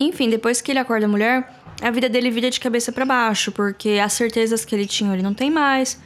Enfim, 0.00 0.28
depois 0.28 0.60
que 0.60 0.72
ele 0.72 0.78
acorda 0.80 1.06
mulher, 1.06 1.48
a 1.80 1.90
vida 1.90 2.08
dele 2.08 2.30
vira 2.30 2.50
de 2.50 2.58
cabeça 2.58 2.90
para 2.90 3.04
baixo, 3.04 3.52
porque 3.52 4.00
as 4.02 4.12
certezas 4.12 4.64
que 4.64 4.74
ele 4.74 4.86
tinha 4.86 5.12
ele 5.12 5.22
não 5.22 5.34
tem 5.34 5.50
mais. 5.50 6.00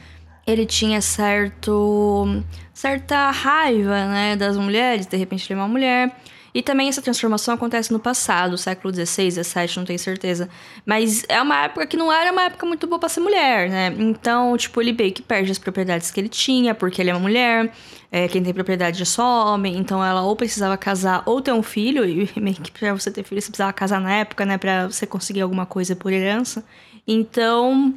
Ele 0.45 0.65
tinha 0.65 1.01
certo 1.01 2.43
certa 2.73 3.31
raiva, 3.31 4.05
né, 4.05 4.35
das 4.35 4.57
mulheres, 4.57 5.07
de 5.07 5.17
repente 5.17 5.51
ele 5.51 5.59
é 5.59 5.63
uma 5.63 5.67
mulher. 5.67 6.15
E 6.55 6.63
também 6.63 6.87
essa 6.87 7.01
transformação 7.01 7.53
acontece 7.53 7.91
no 7.91 7.99
passado, 7.99 8.57
século 8.57 8.93
XVI, 8.93 9.29
XVII, 9.29 9.75
não 9.75 9.83
tenho 9.83 9.99
certeza. 9.99 10.47
Mas 10.85 11.25
é 11.27 11.41
uma 11.41 11.65
época 11.65 11.85
que 11.85 11.97
não 11.97 12.09
era 12.09 12.31
uma 12.31 12.43
época 12.43 12.65
muito 12.65 12.87
boa 12.87 12.97
pra 12.97 13.09
ser 13.09 13.19
mulher, 13.19 13.69
né? 13.69 13.93
Então, 13.97 14.55
tipo, 14.55 14.81
ele 14.81 14.93
meio 14.93 15.11
que 15.11 15.21
perde 15.21 15.51
as 15.51 15.59
propriedades 15.59 16.11
que 16.11 16.17
ele 16.17 16.29
tinha, 16.29 16.73
porque 16.73 17.01
ele 17.01 17.09
é 17.09 17.13
uma 17.13 17.19
mulher. 17.19 17.73
É, 18.09 18.29
quem 18.29 18.41
tem 18.41 18.53
propriedade 18.53 19.01
é 19.01 19.05
só 19.05 19.53
homem. 19.53 19.75
Então, 19.75 20.01
ela 20.01 20.21
ou 20.21 20.33
precisava 20.33 20.77
casar 20.77 21.23
ou 21.25 21.41
ter 21.41 21.51
um 21.51 21.61
filho. 21.61 22.05
E 22.05 22.31
meio 22.39 22.55
que 22.55 22.71
pra 22.71 22.93
você 22.93 23.11
ter 23.11 23.23
filho, 23.23 23.41
você 23.41 23.49
precisava 23.49 23.73
casar 23.73 23.99
na 23.99 24.13
época, 24.13 24.45
né? 24.45 24.57
Pra 24.57 24.87
você 24.87 25.05
conseguir 25.05 25.41
alguma 25.41 25.65
coisa 25.65 25.93
por 25.93 26.13
herança. 26.13 26.63
Então, 27.05 27.93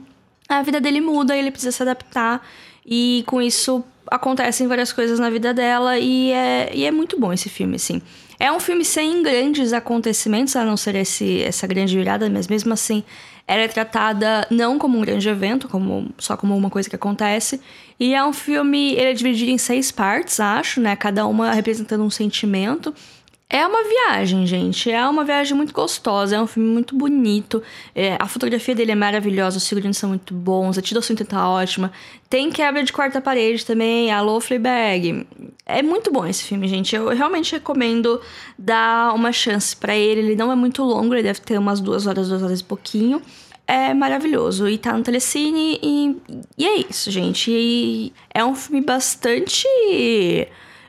a 0.48 0.62
vida 0.62 0.80
dele 0.80 1.00
muda 1.00 1.36
e 1.36 1.38
ele 1.38 1.52
precisa 1.52 1.70
se 1.70 1.82
adaptar. 1.84 2.44
E 2.84 3.22
com 3.24 3.40
isso 3.40 3.84
acontecem 4.10 4.66
várias 4.66 4.92
coisas 4.92 5.20
na 5.20 5.30
vida 5.30 5.54
dela. 5.54 5.96
E 5.96 6.32
é, 6.32 6.72
e 6.74 6.84
é 6.84 6.90
muito 6.90 7.20
bom 7.20 7.32
esse 7.32 7.48
filme, 7.48 7.76
assim. 7.76 8.02
É 8.40 8.52
um 8.52 8.60
filme 8.60 8.84
sem 8.84 9.22
grandes 9.22 9.72
acontecimentos, 9.72 10.54
a 10.54 10.64
não 10.64 10.76
ser 10.76 10.94
esse, 10.94 11.42
essa 11.42 11.66
grande 11.66 11.96
virada, 11.96 12.30
mas 12.30 12.46
mesmo 12.46 12.72
assim 12.72 13.02
ela 13.48 13.62
é 13.62 13.68
tratada 13.68 14.46
não 14.50 14.78
como 14.78 14.98
um 14.98 15.00
grande 15.00 15.26
evento, 15.26 15.68
como 15.68 16.10
só 16.18 16.36
como 16.36 16.54
uma 16.54 16.68
coisa 16.68 16.88
que 16.88 16.94
acontece. 16.94 17.58
E 17.98 18.14
é 18.14 18.22
um 18.22 18.32
filme, 18.32 18.92
ele 18.92 19.10
é 19.10 19.14
dividido 19.14 19.50
em 19.50 19.56
seis 19.56 19.90
partes, 19.90 20.38
acho, 20.38 20.82
né? 20.82 20.94
Cada 20.94 21.26
uma 21.26 21.52
representando 21.52 22.04
um 22.04 22.10
sentimento. 22.10 22.94
É 23.50 23.66
uma 23.66 23.82
viagem, 23.82 24.46
gente. 24.46 24.90
É 24.90 25.08
uma 25.08 25.24
viagem 25.24 25.56
muito 25.56 25.72
gostosa. 25.72 26.36
É 26.36 26.40
um 26.40 26.46
filme 26.46 26.68
muito 26.68 26.94
bonito. 26.94 27.62
É, 27.94 28.14
a 28.20 28.26
fotografia 28.26 28.74
dele 28.74 28.92
é 28.92 28.94
maravilhosa. 28.94 29.56
Os 29.56 29.66
figurinos 29.66 29.96
são 29.96 30.10
muito 30.10 30.34
bons. 30.34 30.76
A 30.76 30.82
trilha 30.82 31.00
sonora 31.00 31.24
tá 31.24 31.48
ótima. 31.48 31.90
Tem 32.28 32.50
quebra 32.50 32.84
de 32.84 32.92
quarta 32.92 33.22
parede 33.22 33.64
também. 33.64 34.12
Alô, 34.12 34.38
Fleabag. 34.38 35.26
É 35.64 35.82
muito 35.82 36.12
bom 36.12 36.26
esse 36.26 36.44
filme, 36.44 36.68
gente. 36.68 36.94
Eu 36.94 37.08
realmente 37.08 37.52
recomendo 37.52 38.20
dar 38.58 39.14
uma 39.14 39.32
chance 39.32 39.74
para 39.74 39.96
ele. 39.96 40.20
Ele 40.20 40.36
não 40.36 40.52
é 40.52 40.54
muito 40.54 40.84
longo. 40.84 41.14
Ele 41.14 41.22
deve 41.22 41.40
ter 41.40 41.58
umas 41.58 41.80
duas 41.80 42.06
horas, 42.06 42.28
duas 42.28 42.42
horas 42.42 42.60
e 42.60 42.64
pouquinho. 42.64 43.22
É 43.66 43.94
maravilhoso. 43.94 44.68
E 44.68 44.76
tá 44.76 44.92
no 44.92 45.02
Telecine. 45.02 45.80
E, 45.82 46.16
e 46.58 46.66
é 46.66 46.76
isso, 46.90 47.10
gente. 47.10 47.50
E 47.50 48.12
é 48.34 48.44
um 48.44 48.54
filme 48.54 48.82
bastante 48.82 49.66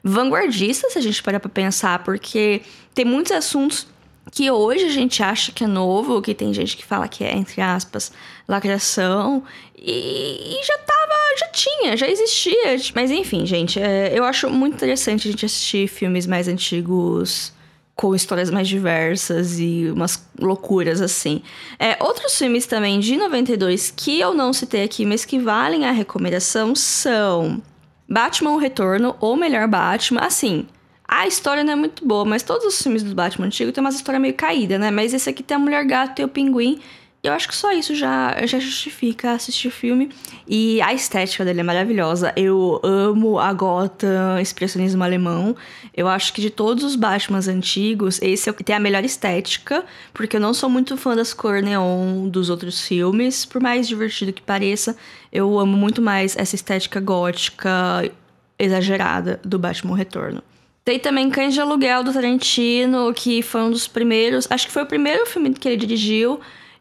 vanguardista, 0.03 0.89
se 0.89 0.97
a 0.97 1.01
gente 1.01 1.21
parar 1.21 1.39
pra 1.39 1.49
pensar, 1.49 2.03
porque 2.03 2.61
tem 2.93 3.05
muitos 3.05 3.31
assuntos 3.31 3.87
que 4.31 4.49
hoje 4.51 4.85
a 4.85 4.89
gente 4.89 5.23
acha 5.23 5.51
que 5.51 5.63
é 5.63 5.67
novo, 5.67 6.21
que 6.21 6.33
tem 6.33 6.53
gente 6.53 6.77
que 6.77 6.85
fala 6.85 7.07
que 7.07 7.23
é, 7.23 7.35
entre 7.35 7.61
aspas, 7.61 8.11
lacração, 8.47 9.43
e, 9.75 10.59
e 10.59 10.65
já 10.65 10.77
tava, 10.77 11.15
já 11.39 11.47
tinha, 11.47 11.97
já 11.97 12.07
existia. 12.07 12.75
Mas 12.93 13.11
enfim, 13.11 13.45
gente, 13.45 13.79
é, 13.79 14.11
eu 14.13 14.23
acho 14.23 14.49
muito 14.49 14.75
interessante 14.75 15.27
a 15.27 15.31
gente 15.31 15.45
assistir 15.45 15.87
filmes 15.87 16.27
mais 16.27 16.47
antigos 16.47 17.53
com 17.95 18.15
histórias 18.15 18.49
mais 18.49 18.65
diversas 18.65 19.59
e 19.59 19.89
umas 19.91 20.25
loucuras 20.39 21.01
assim. 21.01 21.41
É, 21.77 22.01
outros 22.01 22.37
filmes 22.37 22.65
também 22.65 22.97
de 22.99 23.17
92 23.17 23.91
que 23.91 24.17
eu 24.19 24.33
não 24.33 24.53
citei 24.53 24.83
aqui, 24.83 25.05
mas 25.05 25.25
que 25.25 25.37
valem 25.37 25.85
a 25.85 25.91
recomendação 25.91 26.73
são 26.73 27.61
Batman 28.09 28.59
Retorno, 28.59 29.15
ou 29.19 29.35
melhor, 29.35 29.67
Batman. 29.67 30.21
Assim, 30.21 30.65
a 31.07 31.27
história 31.27 31.63
não 31.63 31.73
é 31.73 31.75
muito 31.75 32.05
boa, 32.05 32.25
mas 32.25 32.41
todos 32.41 32.65
os 32.65 32.81
filmes 32.81 33.03
do 33.03 33.13
Batman 33.13 33.45
antigo 33.45 33.71
tem 33.71 33.81
uma 33.81 33.89
história 33.89 34.19
meio 34.19 34.33
caída, 34.33 34.79
né? 34.79 34.89
Mas 34.89 35.13
esse 35.13 35.29
aqui 35.29 35.43
tem 35.43 35.55
a 35.55 35.59
Mulher 35.59 35.85
Gato 35.85 36.19
e 36.19 36.25
o 36.25 36.27
Pinguim. 36.27 36.79
Eu 37.21 37.33
acho 37.33 37.49
que 37.49 37.55
só 37.55 37.73
isso 37.73 37.93
já, 37.93 38.33
já 38.45 38.59
justifica 38.59 39.33
assistir 39.33 39.67
o 39.67 39.71
filme. 39.71 40.09
E 40.47 40.81
a 40.81 40.93
estética 40.93 41.43
dele 41.43 41.59
é 41.59 41.63
maravilhosa. 41.63 42.31
Eu 42.35 42.79
amo 42.81 43.37
a 43.37 43.51
Gotham, 43.51 44.39
expressionismo 44.39 45.03
alemão. 45.03 45.53
Eu 45.93 46.07
acho 46.07 46.31
que 46.31 46.39
de 46.39 46.49
todos 46.49 46.83
os 46.85 46.95
Batmans 46.95 47.49
antigos, 47.49 48.21
esse 48.21 48.47
é 48.47 48.51
o 48.51 48.55
que 48.55 48.63
tem 48.63 48.73
a 48.73 48.79
melhor 48.79 49.03
estética. 49.03 49.83
Porque 50.13 50.37
eu 50.37 50.39
não 50.39 50.53
sou 50.53 50.69
muito 50.69 50.95
fã 50.95 51.13
das 51.13 51.33
cor 51.33 51.61
neon 51.61 52.29
dos 52.29 52.49
outros 52.49 52.87
filmes. 52.87 53.43
Por 53.43 53.61
mais 53.61 53.85
divertido 53.85 54.31
que 54.31 54.41
pareça, 54.41 54.95
eu 55.31 55.59
amo 55.59 55.75
muito 55.75 56.01
mais 56.01 56.37
essa 56.37 56.55
estética 56.55 57.01
gótica 57.01 58.09
exagerada 58.57 59.41
do 59.43 59.59
Batman 59.59 59.97
Retorno. 59.97 60.41
Tem 60.85 60.97
também 60.97 61.29
Cães 61.29 61.53
de 61.53 61.59
Aluguel 61.59 62.01
do 62.01 62.13
Tarantino, 62.13 63.13
que 63.13 63.41
foi 63.41 63.61
um 63.61 63.69
dos 63.71 63.87
primeiros. 63.87 64.47
Acho 64.49 64.67
que 64.67 64.73
foi 64.73 64.83
o 64.83 64.85
primeiro 64.85 65.25
filme 65.25 65.53
que 65.53 65.67
ele 65.67 65.77
dirigiu. 65.77 66.39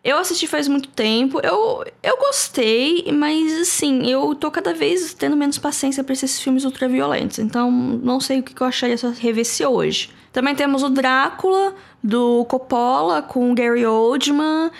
Eu 0.08 0.16
assisti 0.16 0.46
faz 0.46 0.66
muito 0.68 0.88
tempo, 0.88 1.38
eu, 1.44 1.84
eu 2.02 2.16
gostei, 2.16 3.12
mas 3.12 3.60
assim, 3.60 4.10
eu 4.10 4.34
tô 4.34 4.50
cada 4.50 4.72
vez 4.72 5.12
tendo 5.12 5.36
menos 5.36 5.58
paciência 5.58 6.02
pra 6.02 6.14
esses 6.14 6.40
filmes 6.40 6.64
ultraviolentos. 6.64 7.38
Então, 7.38 7.70
não 7.70 8.18
sei 8.18 8.40
o 8.40 8.42
que 8.42 8.58
eu 8.58 8.66
acharia 8.66 8.96
se 8.96 9.04
eu 9.04 9.12
revesse 9.12 9.66
hoje. 9.66 10.08
Também 10.32 10.54
temos 10.54 10.82
o 10.82 10.88
Drácula, 10.88 11.74
do 12.02 12.46
Coppola, 12.46 13.20
com 13.20 13.54
Gary 13.54 13.84
Oldman, 13.84 14.70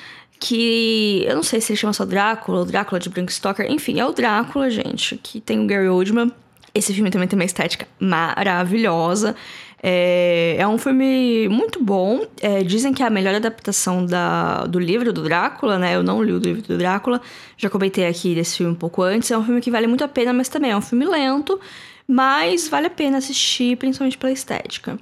que 0.41 1.27
eu 1.27 1.37
não 1.37 1.43
sei 1.43 1.61
se 1.61 1.73
ele 1.73 1.79
chama 1.79 1.93
só 1.93 2.07
Drácula 2.07 2.61
ou 2.61 2.65
Drácula 2.65 2.99
de 2.99 3.11
Bram 3.11 3.29
Stoker. 3.29 3.71
Enfim, 3.71 4.01
é 4.01 4.07
o 4.07 4.13
Drácula, 4.13 4.71
gente, 4.71 5.19
que 5.19 5.43
tem 5.43 5.63
o 5.63 5.67
Gary 5.67 5.89
Oldman. 5.89 6.33
Esse 6.75 6.95
filme 6.95 7.11
também 7.11 7.29
tem 7.29 7.39
uma 7.39 7.45
estética 7.45 7.87
maravilhosa. 8.01 9.37
É, 9.83 10.57
é 10.59 10.67
um 10.67 10.79
filme 10.79 11.49
muito 11.49 11.83
bom. 11.83 12.27
É, 12.41 12.63
dizem 12.63 12.93
que 12.93 13.03
é 13.03 13.07
a 13.07 13.11
melhor 13.11 13.35
adaptação 13.35 14.05
da, 14.05 14.65
do 14.67 14.79
livro 14.79 15.13
do 15.13 15.23
Drácula, 15.23 15.79
né? 15.79 15.95
Eu 15.95 16.03
não 16.03 16.23
li 16.23 16.33
o 16.33 16.39
livro 16.39 16.63
do 16.63 16.77
Drácula. 16.77 17.21
Já 17.57 17.71
comentei 17.71 18.07
aqui 18.07 18.35
desse 18.35 18.57
filme 18.57 18.73
um 18.73 18.77
pouco 18.77 19.03
antes. 19.03 19.31
É 19.31 19.39
um 19.39 19.45
filme 19.45 19.61
que 19.61 19.71
vale 19.71 19.87
muito 19.87 20.05
a 20.05 20.09
pena, 20.09 20.33
mas 20.33 20.49
também 20.49 20.71
é 20.71 20.77
um 20.77 20.81
filme 20.81 21.05
lento. 21.05 21.61
Mas 22.07 22.69
vale 22.69 22.87
a 22.87 22.91
pena 22.91 23.19
assistir, 23.19 23.77
principalmente 23.77 24.19
pela 24.19 24.33
estética. 24.33 24.99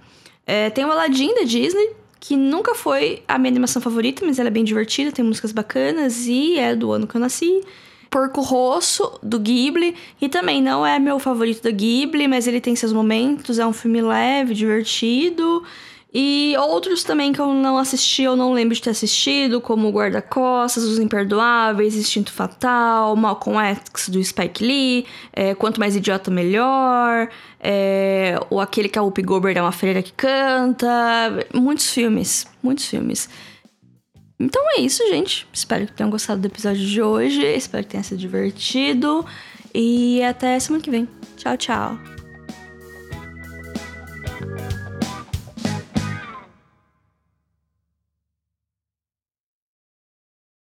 É, 0.47 0.71
tem 0.71 0.85
o 0.85 0.91
Aladdin 0.91 1.35
da 1.35 1.43
Disney, 1.43 1.91
que 2.21 2.37
nunca 2.37 2.75
foi 2.75 3.23
a 3.27 3.39
minha 3.39 3.51
animação 3.51 3.81
favorita, 3.81 4.25
mas 4.27 4.39
ela 4.39 4.49
é 4.49 4.51
bem 4.51 4.65
divertida, 4.65 5.13
tem 5.13 5.25
músicas 5.25 5.53
bacanas 5.53 6.27
e 6.27 6.59
é 6.59 6.75
do 6.75 6.93
ano 6.93 7.07
que 7.07 7.17
eu 7.17 7.21
nasci. 7.21 7.63
Porco 8.17 8.41
Rosso, 8.41 9.19
do 9.23 9.39
Ghibli, 9.39 9.95
e 10.19 10.27
também 10.27 10.63
não 10.63 10.87
é 10.87 10.99
meu 10.99 11.19
favorito 11.19 11.63
da 11.63 11.71
Ghibli, 11.71 12.27
mas 12.27 12.47
ele 12.47 12.63
tem 12.63 12.75
seus 12.75 12.91
momentos, 12.91 13.59
é 13.59 13.67
um 13.67 13.75
filme 13.75 14.01
leve, 14.01 14.55
divertido. 14.55 15.63
E 16.15 16.55
outros 16.57 17.05
também 17.05 17.31
que 17.31 17.39
eu 17.39 17.53
não 17.53 17.77
assisti 17.77 18.27
ou 18.27 18.35
não 18.35 18.55
lembro 18.55 18.75
de 18.75 18.81
ter 18.81 18.89
assistido, 18.89 19.61
como 19.61 19.91
Guarda-Costas, 19.91 20.85
Os 20.85 20.99
Imperdoáveis, 20.99 21.95
Instinto 21.95 22.33
Fatal, 22.33 23.15
Malcolm 23.17 23.59
X 23.63 24.09
do 24.09 24.25
Spike 24.25 24.65
Lee, 24.65 25.05
é, 25.31 25.55
Quanto 25.55 25.79
Mais 25.79 25.95
Idiota 25.95 26.31
Melhor, 26.31 27.29
é, 27.61 28.41
ou 28.49 28.63
aquele 28.63 28.89
que 28.89 28.99
a 28.99 29.03
Whoopi 29.03 29.21
Goldberg 29.21 29.59
é 29.59 29.63
uma 29.63 29.73
freira 29.73 30.03
que 30.03 30.13
canta. 30.13 30.89
Muitos 31.53 31.91
filmes, 31.91 32.47
muitos 32.63 32.87
filmes. 32.87 33.29
Então 34.39 34.63
é 34.77 34.81
isso, 34.81 35.07
gente. 35.09 35.47
Espero 35.53 35.87
que 35.87 35.93
tenham 35.93 36.11
gostado 36.11 36.41
do 36.41 36.47
episódio 36.47 36.85
de 36.85 37.01
hoje. 37.01 37.43
Espero 37.43 37.85
que 37.85 37.91
tenha 37.91 38.03
sido 38.03 38.19
divertido. 38.19 39.25
E 39.75 40.23
até 40.23 40.59
semana 40.59 40.83
que 40.83 40.91
vem. 40.91 41.09
Tchau, 41.37 41.57
tchau. 41.57 42.16